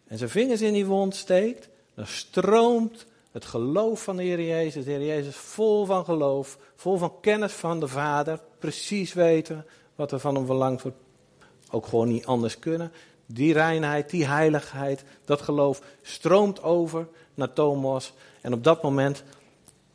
en 0.08 0.18
zijn 0.18 0.30
vingers 0.30 0.60
in 0.60 0.72
die 0.72 0.86
wond 0.86 1.16
steekt, 1.16 1.68
dan 1.94 2.06
stroomt 2.06 3.06
het 3.32 3.44
geloof 3.44 4.02
van 4.02 4.16
de 4.16 4.22
Heer 4.22 4.42
Jezus, 4.42 4.84
de 4.84 4.90
Heer 4.90 5.06
Jezus 5.06 5.36
vol 5.36 5.84
van 5.84 6.04
geloof, 6.04 6.58
vol 6.76 6.96
van 6.96 7.20
kennis 7.20 7.52
van 7.52 7.80
de 7.80 7.88
Vader, 7.88 8.40
precies 8.58 9.12
weten 9.12 9.66
wat 9.94 10.12
er 10.12 10.20
van 10.20 10.34
hem 10.34 10.46
verlangd 10.46 10.82
wordt, 10.82 10.96
ook 11.70 11.86
gewoon 11.86 12.08
niet 12.08 12.26
anders 12.26 12.58
kunnen 12.58 12.92
die 13.30 13.52
reinheid, 13.52 14.10
die 14.10 14.26
heiligheid, 14.26 15.04
dat 15.24 15.40
geloof 15.40 15.82
stroomt 16.02 16.62
over 16.62 17.08
naar 17.34 17.52
Thomas. 17.52 18.12
En 18.40 18.52
op 18.52 18.64
dat 18.64 18.82
moment 18.82 19.22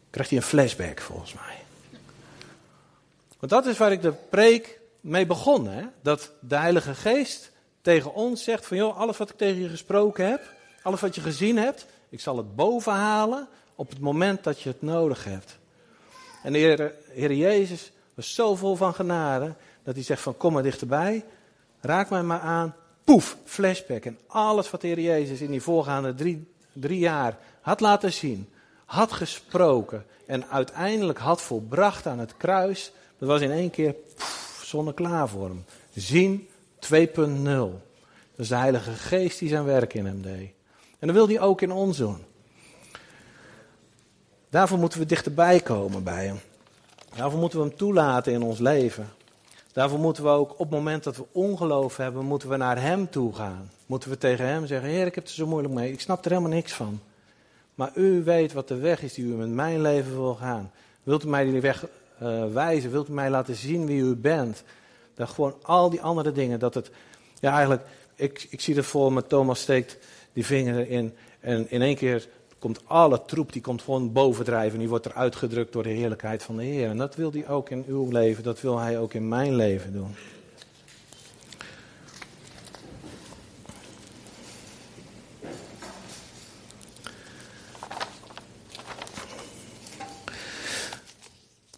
krijgt 0.10 0.30
hij 0.30 0.40
een 0.40 0.46
flashback 0.46 1.02
volgens 1.02 1.34
mij. 1.34 1.58
Want 3.40 3.52
dat 3.52 3.66
is 3.66 3.78
waar 3.78 3.92
ik 3.92 4.02
de 4.02 4.14
preek 4.30 4.80
mee 5.02 5.26
begon. 5.26 5.68
Hè? 5.68 5.84
Dat 6.02 6.32
de 6.40 6.56
Heilige 6.56 6.96
Geest 6.96 7.52
tegen 7.84 8.14
ons 8.14 8.44
zegt 8.44 8.66
van 8.66 8.78
joh, 8.78 8.98
alles 8.98 9.18
wat 9.18 9.30
ik 9.30 9.38
tegen 9.38 9.62
je 9.62 9.70
gesproken 9.70 10.30
heb, 10.30 10.42
alles 10.82 11.02
wat 11.02 11.16
je 11.16 11.22
gezien 11.22 11.58
hebt, 11.58 11.86
ik 12.10 12.20
zal 12.20 12.38
het 12.38 12.56
bovenhalen 12.56 13.48
op 13.76 13.90
het 13.90 14.00
moment 14.00 14.44
dat 14.44 14.62
je 14.62 14.70
het 14.70 14.82
nodig 14.82 15.24
hebt. 15.24 15.58
En 16.44 16.54
de 16.54 16.94
Heer, 17.12 17.34
Jezus 17.34 17.92
was 18.14 18.34
zo 18.34 18.56
vol 18.56 18.76
van 18.76 18.94
genade 18.94 19.54
dat 19.84 19.96
hij 19.96 20.04
zegt 20.04 20.22
van 20.22 20.38
kom 20.38 20.54
maar 20.54 20.64
dichterbij, 20.64 21.26
raak 21.82 22.10
mij 22.10 22.24
maar 22.24 22.40
aan, 22.40 22.76
poef, 23.04 23.38
flashback. 23.46 24.06
En 24.06 24.20
alles 24.28 24.70
wat 24.70 24.82
de 24.82 24.88
Heer 24.88 25.00
Jezus 25.00 25.42
in 25.42 25.52
die 25.52 25.62
voorgaande 25.62 26.16
drie, 26.16 26.52
drie 26.74 27.00
jaar 27.00 27.38
had 27.62 27.80
laten 27.80 28.14
zien, 28.14 28.50
had 28.86 29.12
gesproken 29.12 30.06
en 30.26 30.50
uiteindelijk 30.50 31.20
had 31.20 31.42
volbracht 31.42 32.08
aan 32.08 32.20
het 32.20 32.38
kruis, 32.38 32.92
dat 33.18 33.28
was 33.30 33.42
in 33.42 33.52
één 33.52 33.70
keer 33.70 33.96
zonneklaar 34.62 35.30
voor 35.30 35.48
hem. 35.48 35.66
Zien 35.94 36.48
2.0. 36.92 37.44
Dat 38.36 38.46
is 38.46 38.48
de 38.48 38.56
Heilige 38.56 38.92
Geest 38.92 39.40
die 39.40 39.50
zijn 39.50 39.64
werk 39.64 39.94
in 39.94 40.06
hem 40.06 40.22
deed. 40.22 40.52
En 41.00 41.08
dat 41.08 41.16
wil 41.16 41.28
hij 41.28 41.40
ook 41.40 41.62
in 41.62 41.72
ons 41.72 41.98
doen. 41.98 42.18
Daarvoor 44.50 44.78
moeten 44.78 45.00
we 45.00 45.06
dichterbij 45.06 45.60
komen 45.60 46.04
bij 46.04 46.26
hem. 46.26 46.40
Daarvoor 47.16 47.40
moeten 47.40 47.60
we 47.60 47.66
hem 47.66 47.78
toelaten 47.78 48.34
in 48.34 48.44
ons 48.44 48.60
leven. 48.60 49.10
Daarvoor 49.74 50.00
moeten 50.00 50.24
we 50.24 50.30
ook 50.30 50.52
op 50.52 50.60
het 50.60 50.70
moment 50.70 51.04
dat 51.04 51.18
we 51.18 51.26
ongeloof 51.32 51.98
hebben, 51.98 52.26
moeten 52.26 52.50
we 52.50 52.58
naar 52.58 52.82
hem 52.82 53.10
toe 53.10 53.36
gaan. 53.36 53.70
Moeten 53.86 54.10
we 54.10 54.18
tegen 54.18 54.46
hem 54.46 54.66
zeggen, 54.66 54.90
Heer, 54.90 55.06
ik 55.06 55.16
heb 55.16 55.24
er 55.24 55.34
zo 55.34 55.48
moeilijk 55.48 55.74
mee, 55.74 55.92
ik 55.92 56.02
snap 56.02 56.26
er 56.26 56.32
helemaal 56.32 56.52
niks 56.52 56.74
van. 56.74 57.00
Maar 57.76 57.92
u 57.96 58.24
weet 58.24 58.54
wat 58.54 58.68
de 58.68 58.76
weg 58.76 59.02
is 59.02 59.14
die 59.14 59.26
u 59.26 59.28
met 59.28 59.50
mijn 59.50 59.82
leven 59.82 60.12
wil 60.12 60.36
gaan. 60.36 60.72
Wilt 61.04 61.24
u 61.24 61.28
mij 61.28 61.44
die 61.44 61.62
weg 61.62 61.86
uh, 62.24 62.46
wijzen? 62.54 62.92
Wilt 62.92 63.10
u 63.10 63.12
mij 63.12 63.30
laten 63.30 63.56
zien 63.56 63.86
wie 63.86 64.02
u 64.02 64.16
bent? 64.16 64.64
Dat 65.16 65.30
gewoon 65.30 65.56
al 65.62 65.90
die 65.90 66.02
andere 66.02 66.32
dingen, 66.32 66.60
dat 66.60 66.74
het, 66.74 66.92
ja 67.40 67.52
eigenlijk, 67.52 67.86
ik, 68.16 68.48
ik 68.50 68.62
zie 68.62 68.76
het 68.76 68.86
voor 68.86 69.14
me, 69.14 69.28
Thomas 69.28 69.60
steekt 69.60 69.98
die 70.34 70.46
vinger 70.46 70.78
erin 70.78 71.14
en 71.40 71.72
in 71.72 71.82
één 71.82 71.96
keer 71.96 72.28
komt 72.64 72.82
alle 72.86 73.26
troep, 73.26 73.54
die 73.54 73.62
komt 73.62 73.82
gewoon 73.82 74.12
bovendrijven. 74.12 74.80
Die 74.80 74.90
wordt 74.90 75.06
er 75.06 75.14
uitgedrukt 75.14 75.74
door 75.74 75.84
de 75.84 75.90
heerlijkheid 75.90 76.44
van 76.44 76.58
de 76.58 76.64
Heer. 76.64 76.90
En 76.90 76.98
dat 76.98 77.16
wil 77.16 77.32
hij 77.32 77.48
ook 77.48 77.70
in 77.70 77.86
uw 77.88 78.10
leven, 78.10 78.44
dat 78.44 78.62
wil 78.62 78.80
hij 78.80 79.00
ook 79.00 79.14
in 79.14 79.28
mijn 79.28 79.56
leven 79.56 79.94
doen. 79.94 80.16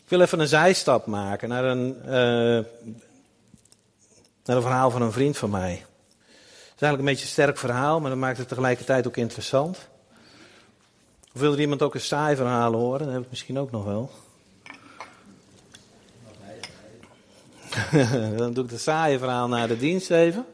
Ik 0.04 0.12
wil 0.12 0.22
even 0.22 0.40
een 0.40 0.48
zijstap 0.48 1.06
maken 1.06 1.50
naar 1.50 1.64
een, 1.64 1.96
uh, 2.06 2.94
naar 4.46 4.56
een 4.56 4.62
verhaal 4.62 4.90
van 4.90 5.02
een 5.02 5.12
vriend 5.12 5.38
van 5.38 5.50
mij. 5.50 5.72
Het 5.72 5.80
is 6.76 6.82
eigenlijk 6.82 7.00
een 7.00 7.06
beetje 7.06 7.24
een 7.24 7.32
sterk 7.32 7.58
verhaal, 7.58 8.00
maar 8.00 8.10
dat 8.10 8.20
maakt 8.20 8.38
het 8.38 8.48
tegelijkertijd 8.48 9.08
ook 9.08 9.18
interessant. 9.18 9.88
Of 11.34 11.42
wil 11.42 11.54
er 11.54 11.60
iemand 11.60 11.82
ook 11.82 11.94
een 11.94 12.02
saai 12.02 12.36
verhaal 12.36 12.74
horen? 12.74 13.06
Dat 13.06 13.14
heb 13.14 13.24
ik 13.24 13.30
misschien 13.30 13.60
ook 13.60 13.72
nog 13.72 13.84
wel. 13.84 14.12
Dan 18.38 18.54
doe 18.54 18.64
ik 18.64 18.70
de 18.70 18.78
saaie 18.78 19.20
verhaal 19.20 19.48
naar 19.48 19.68
de 19.68 19.78
dienst 19.78 20.12
even. 20.12 20.46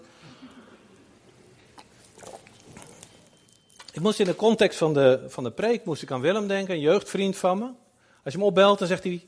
Ik 3.94 4.02
moest 4.02 4.20
in 4.20 4.26
de 4.26 4.36
context 4.36 4.78
van 4.78 4.94
de, 4.94 5.26
van 5.28 5.44
de 5.44 5.52
preek 5.52 5.86
moest 5.86 6.02
ik 6.02 6.12
aan 6.12 6.22
Willem 6.22 6.48
denken, 6.48 6.74
een 6.74 6.82
jeugdvriend 6.82 7.38
van 7.38 7.58
me. 7.58 7.66
Als 8.24 8.34
je 8.34 8.40
hem 8.40 8.44
opbelt, 8.44 8.80
dan 8.80 8.88
zegt 8.88 9.04
hij, 9.04 9.28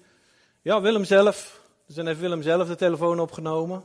ja 0.61 0.81
Willem 0.81 1.03
zelf. 1.03 1.61
Dus 1.85 1.95
dan 1.95 2.07
heeft 2.07 2.19
Willem 2.19 2.41
zelf 2.41 2.67
de 2.67 2.75
telefoon 2.75 3.19
opgenomen. 3.19 3.83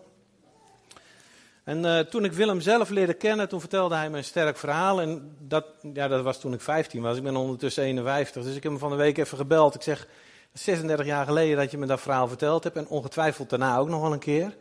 En 1.69 1.85
uh, 1.85 1.99
toen 1.99 2.25
ik 2.25 2.33
Willem 2.33 2.61
zelf 2.61 2.89
leerde 2.89 3.15
kennen, 3.15 3.49
toen 3.49 3.61
vertelde 3.61 3.95
hij 3.95 4.11
me 4.11 4.17
een 4.17 4.25
sterk 4.25 4.57
verhaal. 4.57 5.01
En 5.01 5.37
dat, 5.39 5.65
ja, 5.93 6.09
dat 6.09 6.23
was 6.23 6.41
toen 6.41 6.53
ik 6.53 6.61
15 6.61 7.03
was. 7.03 7.17
Ik 7.17 7.23
ben 7.23 7.37
ondertussen 7.37 7.83
51. 7.83 8.43
Dus 8.43 8.57
ik 8.57 8.63
heb 8.63 8.73
hem 8.73 8.81
van 8.81 8.91
de 8.91 8.97
week 8.97 9.19
even 9.19 9.39
gebeld. 9.39 9.75
Ik 9.75 9.83
zeg, 9.83 10.07
36 10.53 11.07
jaar 11.07 11.27
geleden 11.27 11.57
dat 11.57 11.71
je 11.71 11.79
me 11.79 11.87
dat 11.87 12.01
verhaal 12.01 12.29
verteld 12.29 12.65
hebt. 12.65 12.77
En 12.77 12.89
ongetwijfeld 12.89 13.51
daarna 13.51 13.79
ook 13.79 13.89
nog 13.89 14.01
wel 14.01 14.13
een 14.13 14.19
keer. 14.19 14.57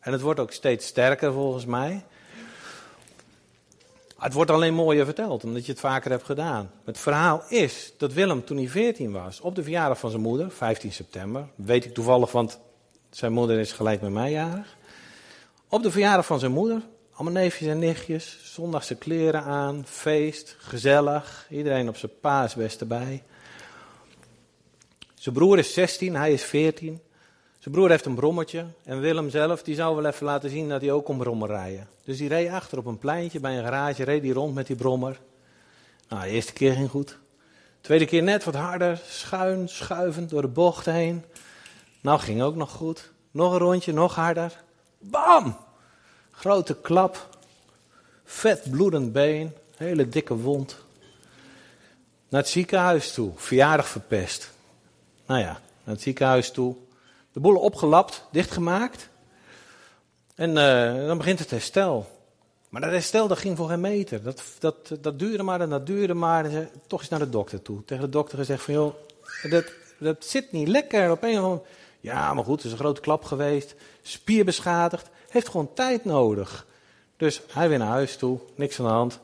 En 0.00 0.12
het 0.12 0.20
wordt 0.20 0.40
ook 0.40 0.52
steeds 0.52 0.86
sterker 0.86 1.32
volgens 1.32 1.64
mij. 1.64 2.04
Het 4.18 4.32
wordt 4.32 4.50
alleen 4.50 4.74
mooier 4.74 5.04
verteld, 5.04 5.44
omdat 5.44 5.66
je 5.66 5.72
het 5.72 5.80
vaker 5.80 6.10
hebt 6.10 6.24
gedaan. 6.24 6.70
Het 6.84 6.98
verhaal 6.98 7.42
is 7.48 7.92
dat 7.96 8.12
Willem, 8.12 8.44
toen 8.44 8.56
hij 8.56 8.68
14 8.68 9.12
was, 9.12 9.40
op 9.40 9.54
de 9.54 9.62
verjaardag 9.62 9.98
van 9.98 10.10
zijn 10.10 10.22
moeder, 10.22 10.50
15 10.50 10.92
september, 10.92 11.48
weet 11.54 11.84
ik 11.84 11.94
toevallig, 11.94 12.32
want 12.32 12.58
zijn 13.10 13.32
moeder 13.32 13.58
is 13.58 13.72
gelijk 13.72 14.00
met 14.00 14.12
mij 14.12 14.30
jarig. 14.30 14.76
Op 15.70 15.82
de 15.82 15.90
verjaardag 15.90 16.26
van 16.26 16.38
zijn 16.38 16.52
moeder, 16.52 16.82
allemaal 17.12 17.32
neefjes 17.32 17.68
en 17.68 17.78
nichtjes, 17.78 18.38
zondagse 18.42 18.94
kleren 18.94 19.42
aan, 19.42 19.84
feest, 19.86 20.56
gezellig, 20.58 21.46
iedereen 21.50 21.88
op 21.88 21.96
zijn 21.96 22.12
paasbest 22.20 22.80
erbij. 22.80 23.22
Zijn 25.14 25.34
broer 25.34 25.58
is 25.58 25.72
16, 25.72 26.14
hij 26.16 26.32
is 26.32 26.42
14. 26.42 27.00
Zijn 27.58 27.74
broer 27.74 27.90
heeft 27.90 28.04
een 28.04 28.14
brommertje 28.14 28.66
en 28.84 29.00
Willem 29.00 29.30
zelf, 29.30 29.62
die 29.62 29.74
zou 29.74 29.96
wel 29.96 30.04
even 30.04 30.26
laten 30.26 30.50
zien 30.50 30.68
dat 30.68 30.80
hij 30.80 30.92
ook 30.92 31.04
kon 31.04 31.18
brommer 31.18 31.48
rijden. 31.48 31.88
Dus 32.04 32.18
die 32.18 32.28
reed 32.28 32.50
achter 32.50 32.78
op 32.78 32.86
een 32.86 32.98
pleintje 32.98 33.40
bij 33.40 33.58
een 33.58 33.64
garage, 33.64 34.04
reed 34.04 34.22
hij 34.22 34.32
rond 34.32 34.54
met 34.54 34.66
die 34.66 34.76
brommer. 34.76 35.20
Nou, 36.08 36.22
de 36.22 36.28
eerste 36.28 36.52
keer 36.52 36.72
ging 36.72 36.90
goed. 36.90 37.18
tweede 37.80 38.06
keer 38.06 38.22
net 38.22 38.44
wat 38.44 38.54
harder, 38.54 39.00
schuin, 39.08 39.68
schuivend 39.68 40.30
door 40.30 40.42
de 40.42 40.48
bocht 40.48 40.84
heen. 40.84 41.24
Nou, 42.00 42.20
ging 42.20 42.42
ook 42.42 42.56
nog 42.56 42.70
goed. 42.70 43.12
Nog 43.30 43.52
een 43.52 43.58
rondje, 43.58 43.92
nog 43.92 44.14
harder. 44.14 44.66
Bam! 44.98 45.56
Grote 46.30 46.76
klap. 46.80 47.28
Vet 48.24 48.70
bloedend 48.70 49.12
been. 49.12 49.52
Hele 49.76 50.08
dikke 50.08 50.36
wond. 50.36 50.76
Naar 52.28 52.40
het 52.40 52.50
ziekenhuis 52.50 53.12
toe. 53.12 53.32
Verjaardag 53.36 53.88
verpest. 53.88 54.50
Nou 55.26 55.40
ja, 55.40 55.60
naar 55.84 55.94
het 55.94 56.02
ziekenhuis 56.02 56.50
toe. 56.50 56.74
De 57.32 57.40
boel 57.40 57.56
opgelapt, 57.56 58.24
dichtgemaakt. 58.30 59.08
En 60.34 60.50
uh, 60.50 61.06
dan 61.06 61.18
begint 61.18 61.38
het 61.38 61.50
herstel. 61.50 62.18
Maar 62.68 62.80
dat 62.80 62.90
herstel 62.90 63.28
dat 63.28 63.38
ging 63.38 63.56
voor 63.56 63.68
geen 63.68 63.80
meter. 63.80 64.22
Dat, 64.22 64.42
dat, 64.58 64.96
dat 65.00 65.18
duurde 65.18 65.42
maar 65.42 65.60
en 65.60 65.68
dat 65.68 65.86
duurde 65.86 66.14
maar. 66.14 66.68
Toch 66.86 67.00
eens 67.00 67.08
naar 67.08 67.18
de 67.18 67.28
dokter 67.28 67.62
toe. 67.62 67.84
Tegen 67.84 68.04
de 68.04 68.10
dokter 68.10 68.38
gezegd 68.38 68.62
van 68.62 68.74
joh, 68.74 68.94
dat, 69.50 69.64
dat 69.98 70.24
zit 70.24 70.52
niet 70.52 70.68
lekker 70.68 71.10
op 71.10 71.22
een 71.22 71.38
of 71.38 71.44
andere 71.44 71.62
Ja, 72.08 72.34
maar 72.34 72.44
goed, 72.44 72.56
het 72.56 72.64
is 72.64 72.72
een 72.72 72.78
grote 72.78 73.00
klap 73.00 73.24
geweest. 73.24 73.74
Spier 74.02 74.44
beschadigd. 74.44 75.08
Heeft 75.28 75.48
gewoon 75.48 75.74
tijd 75.74 76.04
nodig. 76.04 76.66
Dus 77.16 77.40
hij 77.52 77.68
weer 77.68 77.78
naar 77.78 77.88
huis 77.88 78.16
toe, 78.16 78.38
niks 78.54 78.78
aan 78.78 78.86
de 78.86 78.92
hand. 78.92 79.20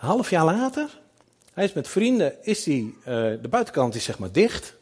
Een 0.00 0.06
half 0.06 0.30
jaar 0.30 0.44
later, 0.44 1.00
hij 1.52 1.64
is 1.64 1.72
met 1.72 1.88
vrienden, 1.88 2.44
is 2.44 2.64
hij, 2.64 2.74
uh, 2.98 3.04
de 3.42 3.48
buitenkant 3.50 3.94
is 3.94 4.04
zeg 4.04 4.18
maar 4.18 4.32
dicht. 4.32 4.76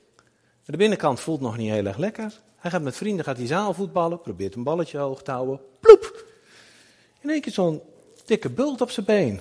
De 0.64 0.76
binnenkant 0.76 1.20
voelt 1.20 1.40
nog 1.40 1.56
niet 1.56 1.70
heel 1.70 1.84
erg 1.84 1.96
lekker. 1.96 2.40
Hij 2.56 2.70
gaat 2.70 2.82
met 2.82 2.96
vrienden, 2.96 3.24
gaat 3.24 3.36
die 3.36 3.46
zaal 3.46 3.74
voetballen, 3.74 4.20
probeert 4.20 4.54
een 4.54 4.62
balletje 4.62 4.98
hoog 4.98 5.22
te 5.22 5.30
houden. 5.30 5.60
Ploep! 5.80 6.24
In 7.20 7.30
één 7.30 7.40
keer 7.40 7.52
zo'n 7.52 7.82
dikke 8.24 8.50
bult 8.50 8.80
op 8.80 8.90
zijn 8.90 9.06
been. 9.06 9.40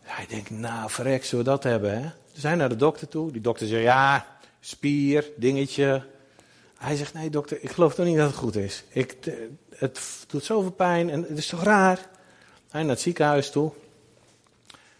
Hij 0.00 0.26
denkt, 0.26 0.50
nou 0.50 0.90
verrek, 0.90 1.24
zullen 1.24 1.44
we 1.44 1.50
dat 1.50 1.62
hebben 1.62 2.02
hè? 2.02 2.10
Dus 2.32 2.42
hij 2.42 2.54
naar 2.54 2.68
de 2.68 2.76
dokter 2.76 3.08
toe. 3.08 3.32
Die 3.32 3.40
dokter 3.40 3.66
zegt, 3.66 3.82
ja, 3.82 4.26
spier, 4.60 5.30
dingetje. 5.36 6.12
Hij 6.84 6.96
zegt, 6.96 7.14
nee 7.14 7.30
dokter, 7.30 7.58
ik 7.60 7.70
geloof 7.70 7.94
toch 7.94 8.06
niet 8.06 8.16
dat 8.16 8.26
het 8.26 8.36
goed 8.36 8.56
is. 8.56 8.84
Ik, 8.88 9.16
het 9.76 10.00
doet 10.26 10.44
zoveel 10.44 10.70
pijn 10.70 11.10
en 11.10 11.22
het 11.22 11.38
is 11.38 11.46
toch 11.46 11.62
raar. 11.62 12.08
Hij 12.70 12.80
naar 12.82 12.90
het 12.90 13.00
ziekenhuis 13.00 13.50
toe. 13.50 13.72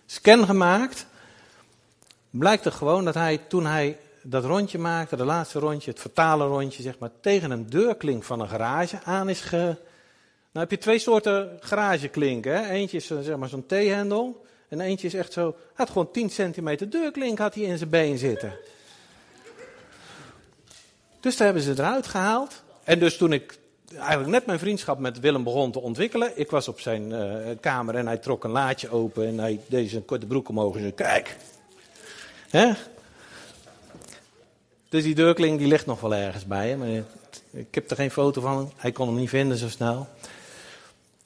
Scan 0.07 0.47
gemaakt. 0.47 1.07
Blijkt 2.31 2.65
er 2.65 2.73
gewoon 2.73 3.05
dat 3.05 3.15
hij, 3.15 3.39
toen 3.49 3.67
hij 3.67 3.99
dat 4.23 4.45
rondje 4.45 4.79
maakte, 4.79 5.17
de 5.17 5.25
laatste 5.25 5.59
rondje, 5.59 5.91
het 5.91 6.01
fatale 6.01 6.47
rondje, 6.47 6.83
zeg 6.83 6.99
maar, 6.99 7.11
tegen 7.21 7.51
een 7.51 7.71
deurklink 7.71 8.25
van 8.25 8.41
een 8.41 8.49
garage 8.49 8.99
aan 9.03 9.29
is 9.29 9.41
ge... 9.41 9.77
Nou 10.53 10.67
heb 10.67 10.71
je 10.71 10.79
twee 10.79 10.99
soorten 10.99 11.59
garageklinken. 11.61 12.53
Hè? 12.53 12.69
Eentje 12.69 12.97
is 12.97 13.07
zeg 13.07 13.37
maar 13.37 13.49
zo'n 13.49 13.67
T-hendel. 13.67 14.47
En 14.69 14.81
eentje 14.81 15.07
is 15.07 15.15
echt 15.15 15.33
zo... 15.33 15.57
Had 15.75 15.89
gewoon 15.89 16.11
10 16.11 16.31
centimeter 16.31 16.91
deurklink 16.91 17.39
had 17.39 17.55
hij 17.55 17.65
in 17.65 17.79
zijn 17.79 17.91
been 17.91 18.19
zitten. 18.19 18.53
Dus 21.25 21.37
daar 21.37 21.47
hebben 21.47 21.65
ze 21.65 21.71
eruit 21.71 22.07
gehaald. 22.07 22.63
En 22.83 22.99
dus 22.99 23.17
toen 23.17 23.33
ik 23.33 23.59
eigenlijk 23.97 24.31
net 24.31 24.47
mijn 24.47 24.59
vriendschap 24.59 24.99
met 24.99 25.21
Willem 25.21 25.45
begon 25.45 25.73
te 25.73 25.81
ontwikkelen. 25.81 26.39
Ik 26.39 26.51
was 26.51 26.69
op 26.69 26.81
zijn 26.81 27.11
uh, 27.11 27.57
kamer 27.61 27.95
en 27.95 28.07
hij 28.07 28.17
trok 28.17 28.45
een 28.45 28.51
laadje 28.51 28.91
open 28.91 29.27
en 29.27 29.39
hij 29.39 29.61
deed 29.67 29.91
zijn 29.91 30.05
korte 30.05 30.27
broek 30.27 30.49
omhoog 30.49 30.75
en 30.75 30.81
zei, 30.81 30.95
kijk. 30.95 31.37
Hè? 32.51 32.73
Dus 34.89 35.03
die 35.03 35.15
deurkling 35.15 35.59
die 35.59 35.67
ligt 35.67 35.87
nog 35.87 36.01
wel 36.01 36.15
ergens 36.15 36.47
bij 36.47 36.69
hem. 36.69 37.05
Ik 37.51 37.75
heb 37.75 37.91
er 37.91 37.97
geen 37.97 38.11
foto 38.11 38.41
van. 38.41 38.73
Hij 38.77 38.93
kon 38.93 39.07
hem 39.07 39.17
niet 39.17 39.29
vinden 39.29 39.57
zo 39.57 39.69
snel. 39.69 40.09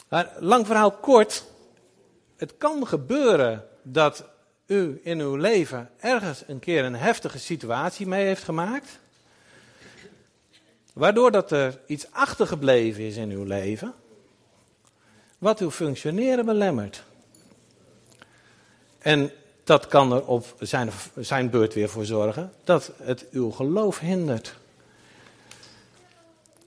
Maar 0.08 0.32
lang 0.38 0.66
verhaal 0.66 0.90
kort. 0.92 1.44
Het 2.36 2.54
kan 2.58 2.86
gebeuren 2.86 3.64
dat 3.82 4.24
u 4.66 5.00
in 5.02 5.20
uw 5.20 5.36
leven 5.36 5.90
ergens 6.00 6.42
een 6.46 6.58
keer 6.58 6.84
een 6.84 6.96
heftige 6.96 7.38
situatie 7.38 8.06
mee 8.06 8.24
heeft 8.24 8.44
gemaakt. 8.44 8.98
Waardoor 10.98 11.30
dat 11.30 11.50
er 11.50 11.80
iets 11.86 12.06
achtergebleven 12.10 13.02
is 13.02 13.16
in 13.16 13.30
uw 13.30 13.44
leven. 13.44 13.94
Wat 15.38 15.58
uw 15.60 15.70
functioneren 15.70 16.44
belemmert. 16.44 17.02
En 18.98 19.30
dat 19.64 19.86
kan 19.86 20.12
er 20.12 20.24
op 20.24 20.54
zijn, 20.58 20.90
zijn 21.16 21.50
beurt 21.50 21.74
weer 21.74 21.88
voor 21.88 22.04
zorgen 22.04 22.52
dat 22.64 22.92
het 23.02 23.26
uw 23.30 23.50
geloof 23.50 23.98
hindert. 23.98 24.56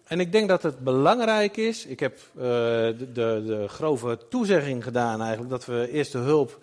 En 0.03 0.19
ik 0.19 0.31
denk 0.31 0.47
dat 0.47 0.63
het 0.63 0.79
belangrijk 0.79 1.57
is. 1.57 1.85
Ik 1.85 1.99
heb 1.99 2.19
de, 2.33 2.95
de, 3.13 3.43
de, 3.45 3.65
grove 3.67 4.19
toezegging 4.29 4.83
gedaan 4.83 5.21
eigenlijk 5.21 5.49
dat 5.49 5.65
we 5.65 5.89
eerst 5.91 6.11
de 6.11 6.17
hulp 6.17 6.59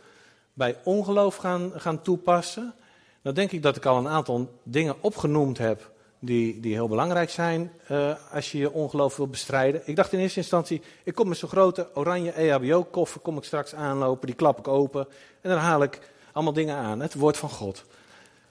bij 0.52 0.76
ongeloof 0.83 1.37
gaan, 1.37 1.72
gaan 1.74 2.02
toepassen. 2.02 2.74
Dan 3.22 3.35
denk 3.35 3.52
ik 3.52 3.62
dat 3.62 3.76
ik 3.76 3.87
al 3.87 3.98
een 3.98 4.09
aantal 4.09 4.61
dingen 4.62 4.96
opgenoemd 5.00 5.59
heb 5.59 5.96
die, 6.18 6.61
die 6.61 6.74
heel 6.74 6.88
belangrijk 6.88 7.31
zijn 7.31 7.72
uh, 7.90 8.14
als 8.33 8.52
je 8.52 8.59
je 8.59 8.72
ongeloof 8.72 9.16
wil 9.16 9.28
bestrijden. 9.28 9.83
Ik 9.85 9.96
dacht 9.96 10.12
in 10.12 10.18
eerste 10.18 10.38
instantie, 10.38 10.83
ik 11.04 11.14
kom 11.14 11.28
met 11.28 11.37
zo'n 11.37 11.48
grote 11.48 11.88
oranje 11.94 12.33
EHBO-koffer, 12.33 13.20
kom 13.20 13.37
ik 13.37 13.44
straks 13.44 13.74
aanlopen, 13.74 14.26
die 14.26 14.37
klap 14.37 14.59
ik 14.59 14.68
open 14.68 15.07
en 15.40 15.50
dan 15.50 15.59
haal 15.59 15.83
ik 15.83 16.00
allemaal 16.33 16.52
dingen 16.52 16.76
aan, 16.76 17.00
het 17.00 17.14
woord 17.14 17.37
van 17.37 17.50
God. 17.50 17.85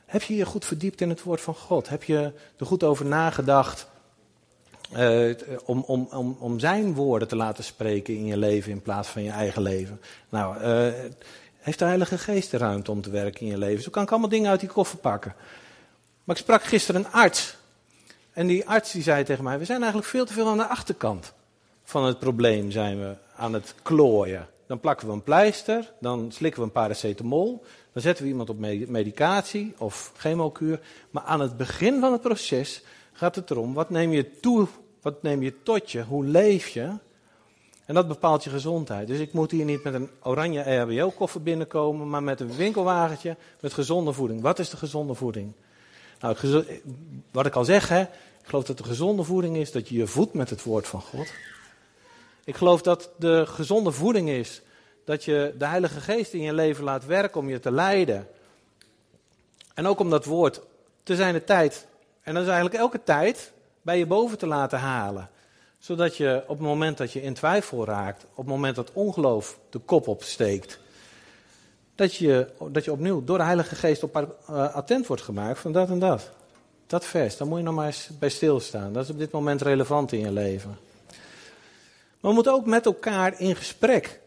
Heb 0.06 0.22
je 0.22 0.36
je 0.36 0.46
goed 0.46 0.66
verdiept 0.66 1.02
in 1.02 1.10
het 1.10 1.24
woord 1.24 1.42
van 1.42 1.56
God? 1.56 1.90
Heb 1.90 2.04
je 2.04 2.34
er 2.58 2.66
goed 2.66 2.84
over 2.84 3.06
nagedacht 3.06 3.88
uh, 4.94 5.36
om, 5.66 5.84
om, 5.88 6.08
om, 6.12 6.38
om 6.40 6.60
zijn 6.60 6.94
woorden 6.94 7.28
te 7.28 7.36
laten 7.36 7.64
spreken 7.64 8.16
in 8.16 8.26
je 8.26 8.38
leven 8.38 8.72
in 8.72 8.82
plaats 8.82 9.08
van 9.08 9.24
je 9.24 9.32
eigen 9.32 9.62
leven? 9.62 10.02
Nou, 10.30 10.62
uh, 10.62 10.94
heeft 11.58 11.80
de 11.80 11.86
Heilige 11.86 12.18
Geest 12.18 12.52
de 12.52 12.58
ruimte 12.58 12.92
om 12.92 13.02
te 13.02 13.10
werken 13.10 13.42
in 13.42 13.48
je 13.48 13.58
leven? 13.58 13.84
Zo 13.84 13.90
kan 13.90 14.04
ik 14.04 14.12
allemaal 14.12 14.30
dingen 14.30 14.50
uit 14.50 14.60
die 14.60 14.70
koffer 14.70 14.98
pakken. 14.98 15.36
Maar 16.24 16.36
ik 16.36 16.42
sprak 16.42 16.64
gisteren 16.64 17.06
een 17.06 17.12
arts. 17.12 17.57
En 18.38 18.48
die 18.48 18.68
arts 18.68 18.92
die 18.92 19.02
zei 19.02 19.24
tegen 19.24 19.44
mij, 19.44 19.60
we 19.60 19.66
zijn 19.66 19.80
eigenlijk 19.80 20.10
veel 20.10 20.26
te 20.26 20.34
veel 20.34 20.48
aan 20.48 20.58
de 20.58 20.68
achterkant 20.68 21.34
van 21.84 22.04
het 22.04 22.20
probleem 22.20 22.72
zijn 22.72 23.00
we 23.00 23.16
aan 23.36 23.54
het 23.54 23.76
klooien. 23.82 24.48
Dan 24.68 24.80
plakken 24.80 25.08
we 25.08 25.14
een 25.14 25.24
pleister, 25.24 25.94
dan 26.00 26.32
slikken 26.32 26.60
we 26.60 26.66
een 26.66 26.72
paracetamol, 26.72 27.64
dan 27.94 28.02
zetten 28.02 28.24
we 28.24 28.30
iemand 28.30 28.50
op 28.50 28.60
medicatie 28.88 29.74
of 29.78 30.12
chemokuur. 30.18 30.80
Maar 31.12 31.24
aan 31.24 31.40
het 31.40 31.58
begin 31.58 32.00
van 32.00 32.12
het 32.12 32.22
proces 32.22 32.84
gaat 33.14 33.36
het 33.36 33.52
erom, 33.52 33.74
wat 33.74 33.90
neem 33.90 34.12
je 34.12 34.40
toe, 34.40 34.68
wat 35.02 35.24
neem 35.24 35.44
je 35.44 35.54
tot 35.64 35.92
je, 35.92 36.04
hoe 36.04 36.26
leef 36.26 36.68
je? 36.68 36.94
En 37.86 37.94
dat 37.94 38.08
bepaalt 38.08 38.44
je 38.44 38.50
gezondheid. 38.50 39.08
Dus 39.08 39.20
ik 39.20 39.34
moet 39.34 39.52
hier 39.52 39.66
niet 39.66 39.84
met 39.84 39.94
een 39.94 40.10
oranje 40.24 40.62
EHBO-koffer 40.62 41.42
binnenkomen, 41.42 42.10
maar 42.10 42.24
met 42.24 42.40
een 42.40 42.56
winkelwagentje 42.56 43.36
met 43.62 43.74
gezonde 43.74 44.14
voeding. 44.14 44.42
Wat 44.42 44.60
is 44.60 44.70
de 44.70 44.78
gezonde 44.78 45.14
voeding? 45.14 45.54
Nou, 46.20 46.36
wat 47.32 47.46
ik 47.46 47.56
al 47.56 47.66
zeg, 47.66 47.90
hè, 47.90 48.06
geloof 48.48 48.64
dat 48.64 48.78
de 48.78 48.84
gezonde 48.84 49.24
voeding 49.24 49.58
is 49.58 49.72
dat 49.72 49.90
je 49.90 49.96
je 49.96 50.08
voedt 50.08 50.34
met 50.34 50.50
het 50.50 50.64
woord 50.64 50.88
van 50.88 51.02
God. 51.02 51.28
Ik 52.44 52.56
geloof 52.56 52.82
dat 52.82 53.10
de 53.18 53.46
gezonde 53.46 53.92
voeding 53.92 54.30
is 54.30 54.62
dat 55.06 55.24
je 55.24 55.56
de 55.58 55.66
Heilige 55.66 56.00
Geest 56.00 56.34
in 56.34 56.42
je 56.42 56.54
leven 56.54 56.84
laat 56.84 57.06
werken 57.06 57.40
om 57.40 57.50
je 57.50 57.60
te 57.60 57.72
leiden. 57.72 58.28
En 59.74 59.88
ook 59.88 60.00
om 60.00 60.10
dat 60.10 60.26
woord 60.26 60.62
te 61.04 61.16
zijn 61.16 61.34
de 61.34 61.44
tijd, 61.44 61.88
en 62.22 62.34
dat 62.34 62.44
is 62.44 62.50
eigenlijk 62.50 62.80
elke 62.80 63.04
tijd, 63.04 63.52
bij 63.82 63.98
je 63.98 64.06
boven 64.06 64.38
te 64.38 64.48
laten 64.48 64.80
halen. 64.80 65.30
Zodat 65.80 66.18
je 66.18 66.44
op 66.48 66.58
het 66.58 66.68
moment 66.68 66.98
dat 66.98 67.12
je 67.12 67.22
in 67.22 67.34
twijfel 67.34 67.86
raakt, 67.86 68.24
op 68.24 68.38
het 68.38 68.48
moment 68.48 68.76
dat 68.76 68.92
ongeloof 68.94 69.60
de 69.70 69.80
kop 69.80 70.08
opsteekt, 70.08 70.80
dat 71.96 72.16
je, 72.16 72.48
dat 72.72 72.86
je 72.86 72.92
opnieuw 72.92 73.24
door 73.24 73.38
de 73.38 73.44
Heilige 73.44 73.76
Geest 73.76 74.04
op 74.04 74.16
uh, 74.50 74.76
attent 74.76 75.08
wordt 75.08 75.22
gemaakt 75.22 75.60
van 75.60 75.72
dat 75.72 75.90
en 75.90 76.00
dat. 76.00 76.32
Dat 76.88 77.06
vers, 77.06 77.38
daar 77.38 77.48
moet 77.48 77.58
je 77.58 77.64
nog 77.64 77.76
maar 77.76 77.86
eens 77.86 78.10
bij 78.20 78.30
stilstaan. 78.30 78.94
Dat 78.94 79.04
is 79.04 79.10
op 79.10 79.18
dit 79.18 79.32
moment 79.32 79.62
relevant 79.62 80.12
in 80.12 80.20
je 80.20 80.32
leven. 80.32 80.78
Maar 82.20 82.30
we 82.30 82.34
moeten 82.34 82.54
ook 82.54 82.66
met 82.66 82.86
elkaar 82.86 83.40
in 83.40 83.56
gesprek 83.56 84.20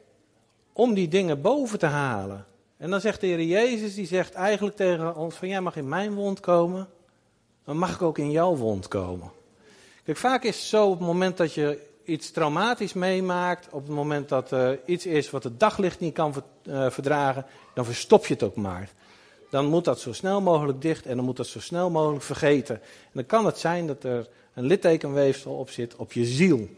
om 0.72 0.94
die 0.94 1.08
dingen 1.08 1.40
boven 1.40 1.78
te 1.78 1.86
halen. 1.86 2.46
En 2.76 2.90
dan 2.90 3.00
zegt 3.00 3.20
de 3.20 3.26
Heer 3.26 3.42
Jezus, 3.42 3.94
die 3.94 4.06
zegt 4.06 4.34
eigenlijk 4.34 4.76
tegen 4.76 5.16
ons 5.16 5.34
van 5.34 5.48
jij 5.48 5.60
mag 5.60 5.76
in 5.76 5.88
mijn 5.88 6.14
wond 6.14 6.40
komen, 6.40 6.88
dan 7.64 7.76
mag 7.76 7.94
ik 7.94 8.02
ook 8.02 8.18
in 8.18 8.30
jouw 8.30 8.56
wond 8.56 8.88
komen. 8.88 9.30
Kijk, 10.04 10.16
vaak 10.16 10.44
is 10.44 10.56
het 10.56 10.64
zo 10.64 10.86
op 10.86 10.98
het 10.98 11.06
moment 11.06 11.36
dat 11.36 11.54
je 11.54 11.88
iets 12.04 12.30
traumatisch 12.30 12.92
meemaakt, 12.92 13.68
op 13.70 13.86
het 13.86 13.94
moment 13.94 14.28
dat 14.28 14.50
er 14.50 14.80
iets 14.86 15.06
is 15.06 15.30
wat 15.30 15.44
het 15.44 15.60
daglicht 15.60 16.00
niet 16.00 16.14
kan 16.14 16.34
eh, 16.62 16.90
verdragen, 16.90 17.46
dan 17.74 17.84
verstop 17.84 18.26
je 18.26 18.34
het 18.34 18.42
ook 18.42 18.56
maar. 18.56 18.90
Dan 19.50 19.66
moet 19.66 19.84
dat 19.84 20.00
zo 20.00 20.12
snel 20.12 20.40
mogelijk 20.40 20.82
dicht 20.82 21.06
en 21.06 21.16
dan 21.16 21.24
moet 21.24 21.36
dat 21.36 21.46
zo 21.46 21.60
snel 21.60 21.90
mogelijk 21.90 22.22
vergeten. 22.22 22.74
En 22.82 23.10
dan 23.12 23.26
kan 23.26 23.46
het 23.46 23.58
zijn 23.58 23.86
dat 23.86 24.04
er 24.04 24.28
een 24.54 24.66
littekenweefsel 24.66 25.52
op 25.52 25.70
zit 25.70 25.96
op 25.96 26.12
je 26.12 26.24
ziel. 26.24 26.68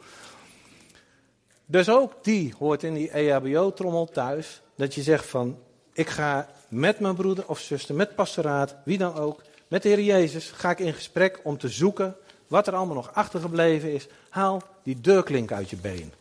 Dus 1.67 1.89
ook 1.89 2.13
die 2.23 2.55
hoort 2.59 2.83
in 2.83 2.95
die 2.95 3.11
EHBO-trommel 3.11 4.07
thuis. 4.07 4.61
Dat 4.75 4.95
je 4.95 5.03
zegt 5.03 5.27
van, 5.27 5.59
ik 5.93 6.09
ga 6.09 6.49
met 6.69 7.01
mijn 7.01 7.15
broeder 7.15 7.49
of 7.49 7.59
zuster, 7.59 7.95
met 7.95 8.15
pastoraat, 8.15 8.77
wie 8.85 8.99
dan 8.99 9.15
ook, 9.15 9.43
met 9.69 9.83
de 9.83 9.89
Heer 9.89 10.01
Jezus, 10.01 10.51
ga 10.51 10.71
ik 10.71 10.79
in 10.79 10.93
gesprek 10.93 11.41
om 11.43 11.59
te 11.59 11.69
zoeken 11.69 12.17
wat 12.47 12.67
er 12.67 12.75
allemaal 12.75 12.95
nog 12.95 13.15
achtergebleven 13.15 13.93
is. 13.93 14.07
Haal 14.29 14.63
die 14.83 15.01
deurklink 15.01 15.53
uit 15.53 15.71
je 15.71 15.77
been. 15.77 16.13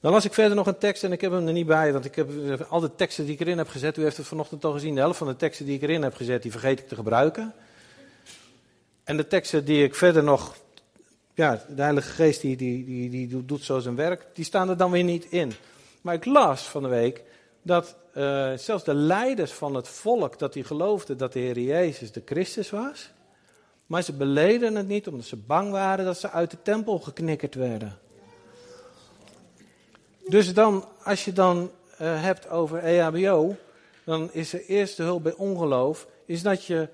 Dan 0.00 0.12
las 0.12 0.24
ik 0.24 0.34
verder 0.34 0.56
nog 0.56 0.66
een 0.66 0.78
tekst 0.78 1.04
en 1.04 1.12
ik 1.12 1.20
heb 1.20 1.32
hem 1.32 1.46
er 1.46 1.52
niet 1.52 1.66
bij, 1.66 1.92
want 1.92 2.04
ik 2.04 2.14
heb 2.14 2.30
al 2.68 2.80
de 2.80 2.94
teksten 2.94 3.24
die 3.24 3.34
ik 3.34 3.40
erin 3.40 3.58
heb 3.58 3.68
gezet, 3.68 3.96
u 3.96 4.02
heeft 4.02 4.16
het 4.16 4.26
vanochtend 4.26 4.64
al 4.64 4.72
gezien, 4.72 4.94
de 4.94 5.00
helft 5.00 5.18
van 5.18 5.26
de 5.26 5.36
teksten 5.36 5.66
die 5.66 5.74
ik 5.74 5.82
erin 5.82 6.02
heb 6.02 6.14
gezet, 6.14 6.42
die 6.42 6.50
vergeet 6.50 6.78
ik 6.78 6.88
te 6.88 6.94
gebruiken. 6.94 7.54
En 9.04 9.16
de 9.16 9.26
teksten 9.26 9.64
die 9.64 9.84
ik 9.84 9.94
verder 9.94 10.24
nog, 10.24 10.56
ja, 11.34 11.64
de 11.74 11.82
Heilige 11.82 12.10
Geest 12.10 12.40
die, 12.40 12.56
die, 12.56 12.84
die, 12.84 13.10
die 13.10 13.44
doet 13.44 13.62
zo 13.62 13.78
zijn 13.78 13.96
werk, 13.96 14.26
die 14.32 14.44
staan 14.44 14.68
er 14.68 14.76
dan 14.76 14.90
weer 14.90 15.04
niet 15.04 15.24
in. 15.24 15.52
Maar 16.00 16.14
ik 16.14 16.24
las 16.24 16.62
van 16.62 16.82
de 16.82 16.88
week 16.88 17.22
dat 17.62 17.96
uh, 18.14 18.52
zelfs 18.56 18.84
de 18.84 18.94
leiders 18.94 19.52
van 19.52 19.74
het 19.74 19.88
volk, 19.88 20.38
dat 20.38 20.52
die 20.52 20.64
geloofden 20.64 21.18
dat 21.18 21.32
de 21.32 21.38
Heer 21.38 21.58
Jezus 21.58 22.12
de 22.12 22.22
Christus 22.24 22.70
was, 22.70 23.10
maar 23.86 24.02
ze 24.02 24.12
beleden 24.12 24.74
het 24.74 24.88
niet 24.88 25.08
omdat 25.08 25.26
ze 25.26 25.36
bang 25.36 25.70
waren 25.70 26.04
dat 26.04 26.18
ze 26.18 26.30
uit 26.30 26.50
de 26.50 26.62
tempel 26.62 26.98
geknikkerd 26.98 27.54
werden. 27.54 27.98
Dus 30.28 30.54
dan, 30.54 30.84
als 31.02 31.24
je 31.24 31.32
dan 31.32 31.70
uh, 32.00 32.22
hebt 32.22 32.48
over 32.48 32.78
EHBO, 32.78 33.56
dan 34.04 34.32
is 34.32 34.50
de 34.50 34.66
eerste 34.66 35.02
hulp 35.02 35.22
bij 35.22 35.34
ongeloof, 35.34 36.06
is 36.26 36.42
dat 36.42 36.64
je 36.64 36.88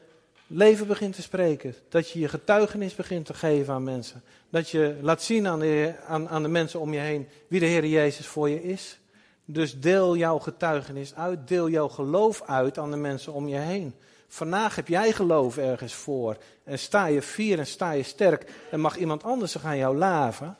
leven 0.46 0.86
begint 0.86 1.14
te 1.14 1.22
spreken. 1.22 1.74
Dat 1.88 2.10
je 2.10 2.20
je 2.20 2.28
getuigenis 2.28 2.94
begint 2.94 3.26
te 3.26 3.34
geven 3.34 3.74
aan 3.74 3.84
mensen. 3.84 4.22
Dat 4.50 4.70
je 4.70 4.96
laat 5.00 5.22
zien 5.22 5.46
aan 5.46 5.58
de, 5.58 5.94
aan, 6.06 6.28
aan 6.28 6.42
de 6.42 6.48
mensen 6.48 6.80
om 6.80 6.92
je 6.92 7.00
heen 7.00 7.28
wie 7.48 7.60
de 7.60 7.66
Heer 7.66 7.86
Jezus 7.86 8.26
voor 8.26 8.48
je 8.48 8.62
is. 8.62 8.98
Dus 9.44 9.80
deel 9.80 10.16
jouw 10.16 10.38
getuigenis 10.38 11.14
uit, 11.14 11.48
deel 11.48 11.68
jouw 11.68 11.88
geloof 11.88 12.42
uit 12.42 12.78
aan 12.78 12.90
de 12.90 12.96
mensen 12.96 13.32
om 13.32 13.48
je 13.48 13.56
heen. 13.58 13.94
Vandaag 14.28 14.76
heb 14.76 14.88
jij 14.88 15.12
geloof 15.12 15.56
ergens 15.56 15.94
voor 15.94 16.36
en 16.64 16.78
sta 16.78 17.06
je 17.06 17.22
fier 17.22 17.58
en 17.58 17.66
sta 17.66 17.90
je 17.90 18.02
sterk 18.02 18.50
en 18.70 18.80
mag 18.80 18.96
iemand 18.96 19.22
anders 19.22 19.52
zich 19.52 19.64
aan 19.64 19.76
jou 19.76 19.96
laven. 19.96 20.56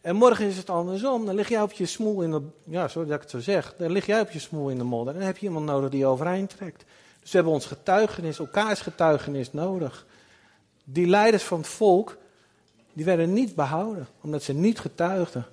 En 0.00 0.16
morgen 0.16 0.46
is 0.46 0.56
het 0.56 0.70
andersom. 0.70 1.26
Dan 1.26 1.34
lig 1.34 1.48
jij 1.48 1.62
op 1.62 1.72
je 1.72 1.86
smoel 1.86 2.22
in 2.22 2.30
de. 2.30 2.42
Ja, 2.64 2.88
sorry 2.88 3.08
dat 3.08 3.16
ik 3.16 3.22
het 3.22 3.30
zo 3.30 3.38
zeg. 3.38 3.74
Dan 3.76 3.92
lig 3.92 4.06
jij 4.06 4.20
op 4.20 4.30
je 4.30 4.38
smoel 4.38 4.68
in 4.68 4.78
de 4.78 4.84
modder. 4.84 5.12
En 5.14 5.18
dan 5.18 5.28
heb 5.28 5.38
je 5.38 5.46
iemand 5.46 5.66
nodig 5.66 5.90
die 5.90 6.06
overeind 6.06 6.50
trekt. 6.50 6.84
Dus 7.20 7.30
we 7.30 7.36
hebben 7.36 7.52
ons 7.52 7.66
getuigenis, 7.66 8.38
elkaars 8.38 8.80
getuigenis 8.80 9.52
nodig. 9.52 10.06
Die 10.84 11.06
leiders 11.06 11.42
van 11.42 11.58
het 11.58 11.68
volk, 11.68 12.16
die 12.92 13.04
werden 13.04 13.32
niet 13.32 13.54
behouden, 13.54 14.08
omdat 14.20 14.42
ze 14.42 14.52
niet 14.52 14.80
getuigden. 14.80 15.46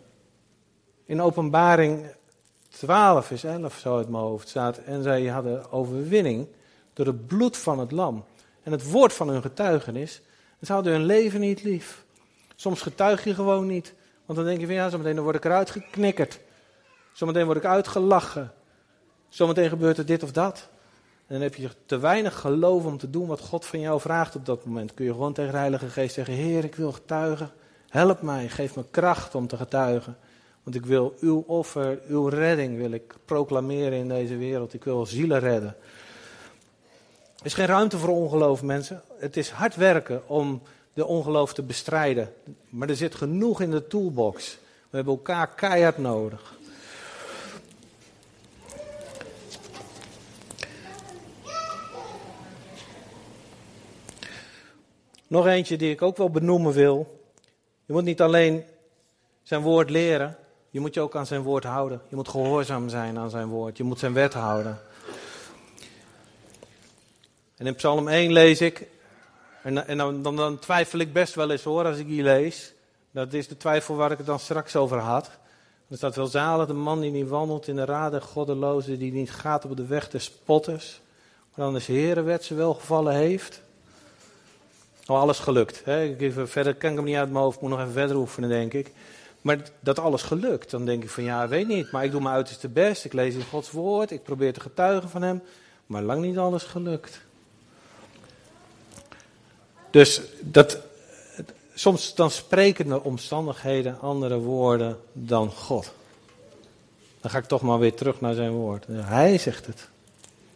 In 1.05 1.21
openbaring 1.21 2.05
12 2.69 3.31
is 3.31 3.43
11 3.43 3.77
zo 3.77 3.97
uit 3.97 4.09
mijn 4.09 4.23
hoofd 4.23 4.49
staat. 4.49 4.77
En 4.77 5.03
zij 5.03 5.25
hadden 5.25 5.71
overwinning 5.71 6.47
door 6.93 7.05
het 7.05 7.27
bloed 7.27 7.57
van 7.57 7.79
het 7.79 7.91
lam. 7.91 8.25
En 8.63 8.71
het 8.71 8.91
woord 8.91 9.13
van 9.13 9.29
hun 9.29 9.41
getuigenis. 9.41 10.21
En 10.59 10.65
ze 10.65 10.73
hadden 10.73 10.93
hun 10.93 11.05
leven 11.05 11.39
niet 11.39 11.63
lief. 11.63 12.05
Soms 12.55 12.81
getuig 12.81 13.23
je 13.23 13.33
gewoon 13.33 13.67
niet. 13.67 13.93
Want 14.25 14.37
dan 14.37 14.47
denk 14.47 14.59
je 14.59 14.65
van 14.65 14.75
ja, 14.75 14.89
zometeen 14.89 15.19
word 15.19 15.35
ik 15.35 15.45
eruit 15.45 15.69
geknikkerd. 15.69 16.39
Zometeen 17.13 17.45
word 17.45 17.57
ik 17.57 17.65
uitgelachen. 17.65 18.51
Zometeen 19.29 19.69
gebeurt 19.69 19.97
er 19.97 20.05
dit 20.05 20.23
of 20.23 20.31
dat. 20.31 20.67
En 21.27 21.33
dan 21.33 21.41
heb 21.41 21.55
je 21.55 21.69
te 21.85 21.97
weinig 21.97 22.39
geloof 22.39 22.85
om 22.85 22.97
te 22.97 23.09
doen 23.09 23.27
wat 23.27 23.39
God 23.39 23.65
van 23.65 23.79
jou 23.79 23.99
vraagt 23.99 24.35
op 24.35 24.45
dat 24.45 24.65
moment. 24.65 24.93
Kun 24.93 25.05
je 25.05 25.11
gewoon 25.11 25.33
tegen 25.33 25.51
de 25.51 25.57
Heilige 25.57 25.89
Geest 25.89 26.13
zeggen: 26.13 26.33
Heer, 26.33 26.63
ik 26.63 26.75
wil 26.75 26.91
getuigen. 26.91 27.51
Help 27.89 28.21
mij, 28.21 28.49
geef 28.49 28.75
me 28.75 28.83
kracht 28.91 29.35
om 29.35 29.47
te 29.47 29.57
getuigen. 29.57 30.17
Want 30.63 30.75
ik 30.75 30.85
wil 30.85 31.15
uw 31.19 31.43
offer, 31.47 31.99
uw 32.07 32.27
redding 32.27 32.77
wil 32.77 32.91
ik 32.91 33.15
proclameren 33.25 33.97
in 33.97 34.07
deze 34.07 34.37
wereld. 34.37 34.73
Ik 34.73 34.83
wil 34.83 35.05
zielen 35.05 35.39
redden. 35.39 35.75
Er 37.37 37.45
is 37.45 37.53
geen 37.53 37.65
ruimte 37.65 37.97
voor 37.97 38.09
ongeloof, 38.09 38.63
mensen. 38.63 39.01
Het 39.17 39.37
is 39.37 39.49
hard 39.49 39.75
werken 39.75 40.27
om 40.27 40.61
de 40.95 41.05
ongeloof 41.05 41.53
te 41.53 41.63
bestrijden. 41.63 42.33
Maar 42.69 42.89
er 42.89 42.95
zit 42.95 43.15
genoeg 43.15 43.61
in 43.61 43.71
de 43.71 43.87
toolbox. 43.87 44.57
We 44.89 44.95
hebben 44.95 45.13
elkaar 45.13 45.47
keihard 45.47 45.97
nodig. 45.97 46.53
Nog 55.27 55.47
eentje 55.47 55.77
die 55.77 55.91
ik 55.91 56.01
ook 56.01 56.17
wel 56.17 56.29
benoemen 56.29 56.73
wil. 56.73 57.23
Je 57.85 57.93
moet 57.93 58.03
niet 58.03 58.21
alleen 58.21 58.63
zijn 59.43 59.61
woord 59.61 59.89
leren, 59.89 60.37
je 60.69 60.79
moet 60.79 60.93
je 60.93 61.01
ook 61.01 61.15
aan 61.15 61.25
zijn 61.25 61.41
woord 61.41 61.63
houden. 61.63 62.01
Je 62.07 62.15
moet 62.15 62.27
gehoorzaam 62.27 62.89
zijn 62.89 63.17
aan 63.17 63.29
zijn 63.29 63.47
woord. 63.47 63.77
Je 63.77 63.83
moet 63.83 63.99
zijn 63.99 64.13
wet 64.13 64.33
houden. 64.33 64.79
En 67.55 67.67
in 67.67 67.75
Psalm 67.75 68.07
1 68.07 68.31
lees 68.31 68.61
ik, 68.61 68.87
en, 69.65 69.87
en 69.87 69.97
dan, 69.97 70.35
dan, 70.35 70.59
twijfel 70.59 70.99
ik 70.99 71.13
best 71.13 71.35
wel 71.35 71.51
eens 71.51 71.63
hoor 71.63 71.85
als 71.85 71.97
ik 71.97 72.07
die 72.07 72.23
lees. 72.23 72.73
Dat 73.11 73.33
is 73.33 73.47
de 73.47 73.57
twijfel 73.57 73.95
waar 73.95 74.11
ik 74.11 74.17
het 74.17 74.25
dan 74.25 74.39
straks 74.39 74.75
over 74.75 74.97
had. 74.97 75.29
Er 75.89 75.97
staat 75.97 76.15
wel 76.15 76.27
zalig 76.27 76.67
de 76.67 76.73
man 76.73 76.99
die 76.99 77.11
niet 77.11 77.27
wandelt 77.27 77.67
in 77.67 77.75
de 77.75 77.85
raden 77.85 78.21
goddeloze, 78.21 78.97
die 78.97 79.11
niet 79.11 79.31
gaat 79.31 79.65
op 79.65 79.77
de 79.77 79.85
weg 79.85 80.09
des 80.09 80.23
spotters. 80.23 81.01
Maar 81.55 81.65
dan 81.65 81.73
de 81.73 81.81
Heerenwet 81.85 82.43
ze 82.43 82.55
wel 82.55 82.73
gevallen 82.73 83.13
heeft. 83.13 83.61
Oh, 85.05 85.19
alles 85.19 85.39
gelukt. 85.39 85.81
Hè? 85.85 86.03
Ik 86.03 86.21
even, 86.21 86.49
verder 86.49 86.75
kan 86.75 86.89
ik 86.89 86.95
hem 86.95 87.05
niet 87.05 87.15
uit 87.15 87.31
mijn 87.31 87.43
hoofd, 87.43 87.61
moet 87.61 87.69
nog 87.69 87.79
even 87.79 87.91
verder 87.91 88.17
oefenen, 88.17 88.49
denk 88.49 88.73
ik. 88.73 88.91
Maar 89.41 89.57
dat 89.79 89.99
alles 89.99 90.21
gelukt, 90.21 90.71
dan 90.71 90.85
denk 90.85 91.03
ik 91.03 91.09
van 91.09 91.23
ja, 91.23 91.47
weet 91.47 91.67
niet. 91.67 91.91
Maar 91.91 92.03
ik 92.03 92.11
doe 92.11 92.21
mijn 92.21 92.35
uiterste 92.35 92.69
best, 92.69 93.05
ik 93.05 93.13
lees 93.13 93.35
in 93.35 93.45
Gods 93.49 93.71
woord, 93.71 94.11
ik 94.11 94.23
probeer 94.23 94.53
te 94.53 94.59
getuigen 94.59 95.09
van 95.09 95.21
hem. 95.21 95.41
Maar 95.85 96.01
lang 96.01 96.21
niet 96.21 96.37
alles 96.37 96.63
gelukt. 96.63 97.24
Dus 99.95 100.21
dat, 100.39 100.77
soms 101.73 102.15
dan 102.15 102.31
spreken 102.31 102.87
de 102.87 103.03
omstandigheden 103.03 103.99
andere 103.99 104.37
woorden 104.37 104.97
dan 105.11 105.51
God. 105.51 105.91
Dan 107.21 107.31
ga 107.31 107.37
ik 107.37 107.45
toch 107.45 107.61
maar 107.61 107.79
weer 107.79 107.93
terug 107.93 108.21
naar 108.21 108.33
zijn 108.33 108.51
woord. 108.51 108.85
Hij 108.89 109.37
zegt 109.37 109.65
het. 109.65 109.87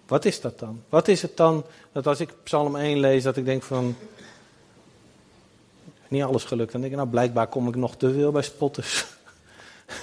Wat 0.07 0.25
is 0.25 0.41
dat 0.41 0.59
dan? 0.59 0.81
Wat 0.89 1.07
is 1.07 1.21
het 1.21 1.37
dan 1.37 1.65
dat 1.91 2.07
als 2.07 2.19
ik 2.19 2.33
Psalm 2.43 2.75
1 2.75 2.99
lees, 2.99 3.23
dat 3.23 3.37
ik 3.37 3.45
denk 3.45 3.63
van, 3.63 3.95
niet 6.07 6.23
alles 6.23 6.43
gelukt. 6.43 6.71
Dan 6.71 6.81
denk 6.81 6.93
ik, 6.93 6.99
nou 6.99 7.09
blijkbaar 7.09 7.47
kom 7.47 7.67
ik 7.67 7.75
nog 7.75 7.95
te 7.95 8.13
veel 8.13 8.31
bij 8.31 8.41
spotters. 8.41 9.05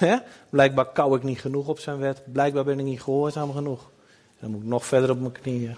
blijkbaar 0.50 0.86
kou 0.86 1.16
ik 1.16 1.22
niet 1.22 1.40
genoeg 1.40 1.68
op 1.68 1.78
zijn 1.78 1.98
wet. 1.98 2.22
Blijkbaar 2.32 2.64
ben 2.64 2.78
ik 2.78 2.84
niet 2.84 3.02
gehoorzaam 3.02 3.52
genoeg. 3.52 3.90
Dan 4.40 4.50
moet 4.50 4.62
ik 4.62 4.68
nog 4.68 4.86
verder 4.86 5.10
op 5.10 5.20
mijn 5.20 5.32
knieën. 5.32 5.76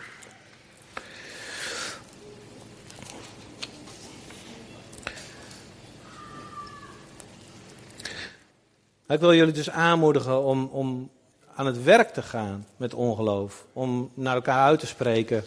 Ik 9.08 9.20
wil 9.20 9.34
jullie 9.34 9.52
dus 9.52 9.70
aanmoedigen 9.70 10.42
om, 10.42 10.68
om 10.72 11.10
aan 11.54 11.66
het 11.66 11.82
werk 11.82 12.08
te 12.08 12.22
gaan 12.22 12.66
met 12.76 12.94
ongeloof. 12.94 13.64
Om 13.72 14.10
naar 14.14 14.34
elkaar 14.34 14.66
uit 14.66 14.80
te 14.80 14.86
spreken 14.86 15.44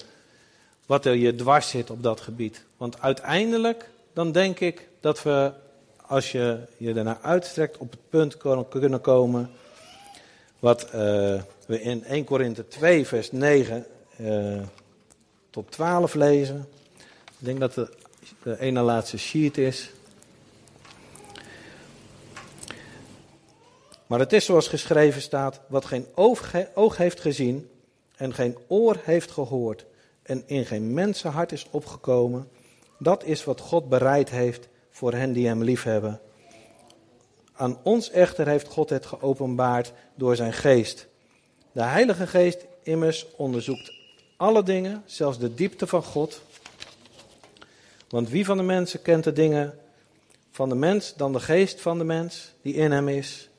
wat 0.85 1.05
er 1.05 1.15
je 1.15 1.35
dwars 1.35 1.69
zit 1.69 1.89
op 1.89 2.03
dat 2.03 2.21
gebied. 2.21 2.63
Want 2.77 3.01
uiteindelijk 3.01 3.89
dan 4.13 4.31
denk 4.31 4.59
ik 4.59 4.87
dat 4.99 5.23
we, 5.23 5.51
als 6.05 6.31
je 6.31 6.59
je 6.77 6.93
ernaar 6.93 7.19
uitstrekt, 7.21 7.77
op 7.77 7.91
het 7.91 7.99
punt 8.09 8.37
kunnen 8.69 9.01
komen. 9.01 9.49
Wat 10.59 10.85
uh, 10.85 10.91
we 11.65 11.81
in 11.81 12.03
1 12.03 12.23
Korinthe 12.23 12.67
2, 12.67 13.07
vers 13.07 13.31
9 13.31 13.85
uh, 14.17 14.55
eh, 14.55 14.63
tot 15.49 15.71
12 15.71 16.13
lezen. 16.13 16.67
Ik 17.39 17.45
denk 17.45 17.59
dat 17.59 17.73
de, 17.73 17.89
de 18.43 18.59
ene 18.59 18.81
laatste 18.81 19.17
sheet 19.17 19.57
is. 19.57 19.91
Maar 24.11 24.19
het 24.19 24.33
is 24.33 24.45
zoals 24.45 24.67
geschreven 24.67 25.21
staat: 25.21 25.61
wat 25.67 25.85
geen 25.85 26.05
oog 26.73 26.97
heeft 26.97 27.19
gezien 27.19 27.69
en 28.15 28.33
geen 28.33 28.57
oor 28.67 28.97
heeft 29.03 29.31
gehoord 29.31 29.85
en 30.23 30.43
in 30.45 30.65
geen 30.65 30.93
mensenhart 30.93 31.51
is 31.51 31.67
opgekomen 31.69 32.49
dat 32.99 33.23
is 33.23 33.43
wat 33.43 33.59
God 33.59 33.89
bereid 33.89 34.29
heeft 34.29 34.67
voor 34.89 35.13
hen 35.13 35.33
die 35.33 35.47
Hem 35.47 35.63
liefhebben. 35.63 36.19
Aan 37.53 37.77
ons 37.83 38.09
echter 38.09 38.47
heeft 38.47 38.67
God 38.67 38.89
het 38.89 39.05
geopenbaard 39.05 39.93
door 40.15 40.35
zijn 40.35 40.53
geest. 40.53 41.07
De 41.71 41.83
Heilige 41.83 42.27
Geest 42.27 42.65
immers 42.83 43.25
onderzoekt 43.35 43.93
alle 44.37 44.63
dingen, 44.63 45.03
zelfs 45.05 45.39
de 45.39 45.53
diepte 45.53 45.87
van 45.87 46.03
God. 46.03 46.41
Want 48.09 48.29
wie 48.29 48.45
van 48.45 48.57
de 48.57 48.63
mensen 48.63 49.01
kent 49.01 49.23
de 49.23 49.33
dingen 49.33 49.79
van 50.51 50.69
de 50.69 50.75
mens 50.75 51.13
dan 51.15 51.33
de 51.33 51.39
geest 51.39 51.81
van 51.81 51.97
de 51.97 52.03
mens 52.03 52.53
die 52.61 52.73
in 52.73 52.91
hem 52.91 53.07
is? 53.07 53.49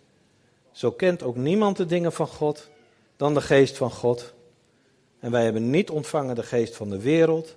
Zo 0.73 0.91
kent 0.91 1.23
ook 1.23 1.37
niemand 1.37 1.77
de 1.77 1.87
dingen 1.87 2.13
van 2.13 2.27
God 2.27 2.69
dan 3.17 3.35
de 3.35 3.41
geest 3.41 3.77
van 3.77 3.91
God. 3.91 4.33
En 5.21 5.31
wij 5.31 5.45
hebben 5.45 5.71
niet 5.71 5.91
ontvangen 5.91 6.35
de 6.35 6.43
geest 6.43 6.77
van 6.77 6.91
de 6.91 7.01
wereld, 7.01 7.57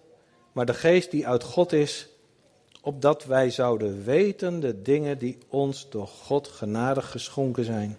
maar 0.51 0.65
de 0.65 0.73
geest 0.73 1.11
die 1.11 1.27
uit 1.27 1.43
God 1.43 1.73
is, 1.73 2.07
opdat 2.81 3.25
wij 3.25 3.49
zouden 3.49 4.03
weten 4.03 4.59
de 4.59 4.81
dingen 4.81 5.17
die 5.17 5.37
ons 5.47 5.89
door 5.89 6.07
God 6.07 6.47
genadig 6.47 7.11
geschonken 7.11 7.65
zijn. 7.65 7.97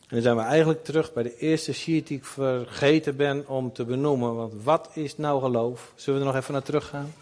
En 0.00 0.14
dan 0.14 0.22
zijn 0.22 0.36
we 0.36 0.42
eigenlijk 0.42 0.84
terug 0.84 1.12
bij 1.12 1.22
de 1.22 1.36
eerste 1.36 1.72
sheet 1.72 2.06
die 2.06 2.16
ik 2.16 2.24
vergeten 2.24 3.16
ben 3.16 3.48
om 3.48 3.72
te 3.72 3.84
benoemen. 3.84 4.34
Want 4.34 4.52
wat 4.62 4.90
is 4.94 5.16
nou 5.16 5.40
geloof? 5.40 5.92
Zullen 5.94 6.20
we 6.20 6.26
er 6.26 6.32
nog 6.32 6.42
even 6.42 6.52
naar 6.52 6.62
terug 6.62 6.88
gaan? 6.88 7.14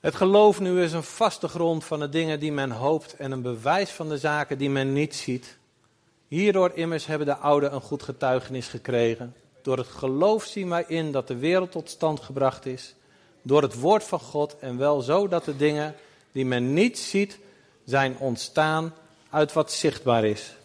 Het 0.00 0.14
geloof 0.14 0.60
nu 0.60 0.82
is 0.82 0.92
een 0.92 1.02
vaste 1.02 1.48
grond 1.48 1.84
van 1.84 2.00
de 2.00 2.08
dingen 2.08 2.40
die 2.40 2.52
men 2.52 2.70
hoopt 2.70 3.16
en 3.16 3.32
een 3.32 3.42
bewijs 3.42 3.90
van 3.90 4.08
de 4.08 4.18
zaken 4.18 4.58
die 4.58 4.70
men 4.70 4.92
niet 4.92 5.14
ziet. 5.14 5.56
Hierdoor 6.28 6.70
immers 6.74 7.06
hebben 7.06 7.26
de 7.26 7.36
ouden 7.36 7.74
een 7.74 7.80
goed 7.80 8.02
getuigenis 8.02 8.68
gekregen. 8.68 9.34
Door 9.62 9.78
het 9.78 9.86
geloof 9.86 10.44
zien 10.44 10.68
wij 10.68 10.84
in 10.88 11.12
dat 11.12 11.28
de 11.28 11.36
wereld 11.36 11.72
tot 11.72 11.90
stand 11.90 12.20
gebracht 12.20 12.66
is. 12.66 12.94
Door 13.42 13.62
het 13.62 13.80
woord 13.80 14.04
van 14.04 14.20
God 14.20 14.56
en 14.58 14.78
wel 14.78 15.00
zo 15.00 15.28
dat 15.28 15.44
de 15.44 15.56
dingen 15.56 15.94
die 16.32 16.46
men 16.46 16.72
niet 16.72 16.98
ziet 16.98 17.38
zijn 17.84 18.18
ontstaan 18.18 18.94
uit 19.30 19.52
wat 19.52 19.72
zichtbaar 19.72 20.24
is. 20.24 20.56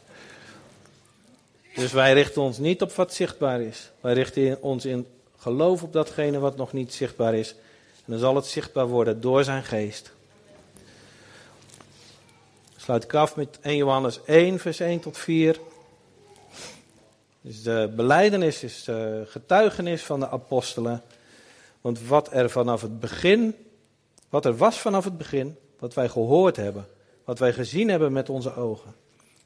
Dus 1.76 1.92
wij 1.92 2.14
richten 2.14 2.42
ons 2.42 2.58
niet 2.58 2.82
op 2.82 2.92
wat 2.92 3.14
zichtbaar 3.14 3.62
is. 3.62 3.92
Wij 4.02 4.14
richten 4.14 4.62
ons 4.62 4.86
in 4.86 5.08
geloof 5.38 5.84
op 5.84 5.94
datgene 5.94 6.40
wat 6.40 6.58
nog 6.58 6.74
niet 6.74 6.94
zichtbaar 6.94 7.36
is. 7.36 7.56
Dan 8.12 8.20
zal 8.20 8.36
het 8.36 8.46
zichtbaar 8.46 8.88
worden 8.88 9.22
door 9.22 9.44
zijn 9.44 9.64
geest. 9.64 10.12
Sluit 12.76 13.04
ik 13.04 13.14
af 13.14 13.36
met 13.36 13.60
1 13.62 13.76
Johannes 13.76 14.24
1, 14.24 14.60
vers 14.60 14.80
1 14.80 15.00
tot 15.00 15.18
4. 15.18 15.60
Dus 17.42 17.64
de 17.64 17.94
beleidenis 17.96 18.64
is 18.64 18.84
de 18.84 19.24
getuigenis 19.28 20.04
van 20.04 20.20
de 20.20 20.30
apostelen. 20.30 21.02
Want 21.82 22.08
wat 22.08 22.34
er 22.34 22.50
vanaf 22.50 22.82
het 22.82 23.00
begin, 23.00 23.56
wat 24.30 24.46
er 24.46 24.58
was 24.58 24.80
vanaf 24.80 25.04
het 25.04 25.18
begin, 25.18 25.58
wat 25.80 25.94
wij 25.94 26.10
gehoord 26.10 26.56
hebben, 26.56 26.86
wat 27.24 27.40
wij 27.40 27.54
gezien 27.54 27.90
hebben 27.90 28.12
met 28.12 28.30
onze 28.30 28.56
ogen, 28.56 28.96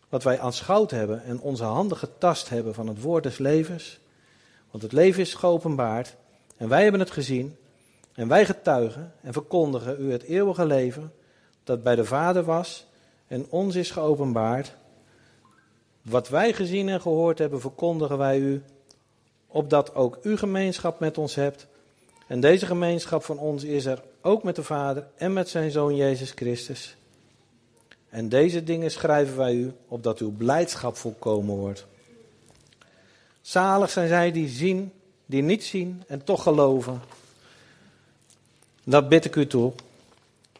wat 0.10 0.24
wij 0.24 0.40
aanschouwd 0.40 0.92
hebben 0.92 1.24
en 1.24 1.40
onze 1.40 1.64
handen 1.64 1.98
getast 1.98 2.50
hebben 2.50 2.74
van 2.74 2.88
het 2.88 3.02
woord 3.02 3.24
des 3.24 3.38
levens. 3.38 4.00
Want 4.72 4.84
het 4.84 4.92
leven 4.92 5.22
is 5.22 5.34
geopenbaard 5.34 6.16
en 6.58 6.70
wij 6.70 6.84
hebben 6.84 7.00
het 7.00 7.12
gezien 7.12 7.58
en 8.16 8.28
wij 8.28 8.46
getuigen 8.46 9.14
en 9.22 9.34
verkondigen 9.34 9.96
u 10.00 10.12
het 10.12 10.24
eeuwige 10.24 10.66
leven 10.66 11.14
dat 11.64 11.84
bij 11.84 11.96
de 11.96 12.06
Vader 12.06 12.44
was 12.44 12.88
en 13.28 13.46
ons 13.50 13.76
is 13.76 13.92
geopenbaard. 13.92 14.76
Wat 16.02 16.30
wij 16.30 16.54
gezien 16.54 16.90
en 16.90 17.02
gehoord 17.02 17.40
hebben, 17.40 17.62
verkondigen 17.62 18.18
wij 18.18 18.40
u, 18.40 18.64
opdat 19.48 19.96
ook 19.96 20.20
u 20.22 20.38
gemeenschap 20.38 21.00
met 21.00 21.18
ons 21.18 21.36
hebt. 21.36 21.68
En 22.28 22.40
deze 22.40 22.66
gemeenschap 22.66 23.24
van 23.24 23.38
ons 23.40 23.64
is 23.64 23.86
er 23.86 24.04
ook 24.22 24.44
met 24.44 24.56
de 24.56 24.64
Vader 24.64 25.08
en 25.16 25.34
met 25.34 25.50
zijn 25.50 25.72
Zoon 25.72 25.96
Jezus 25.96 26.32
Christus. 26.32 26.98
En 28.10 28.30
deze 28.30 28.64
dingen 28.64 28.92
schrijven 28.92 29.38
wij 29.38 29.54
u, 29.54 29.74
opdat 29.88 30.20
uw 30.20 30.32
blijdschap 30.32 30.96
volkomen 30.98 31.56
wordt. 31.56 31.86
Zalig 33.42 33.90
zijn 33.90 34.08
zij 34.08 34.32
die 34.32 34.48
zien, 34.48 34.92
die 35.26 35.42
niet 35.42 35.64
zien 35.64 36.04
en 36.08 36.24
toch 36.24 36.44
geloven. 36.44 37.02
Dat 38.88 39.10
bid 39.10 39.26
ik 39.26 39.36
u 39.36 39.48
toe, 39.48 39.74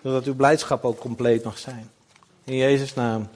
zodat 0.04 0.26
uw 0.26 0.36
blijdschap 0.36 0.84
ook 0.84 1.00
compleet 1.00 1.44
mag 1.44 1.58
zijn. 1.58 1.90
In 2.44 2.56
Jezus' 2.56 2.94
naam. 2.94 3.28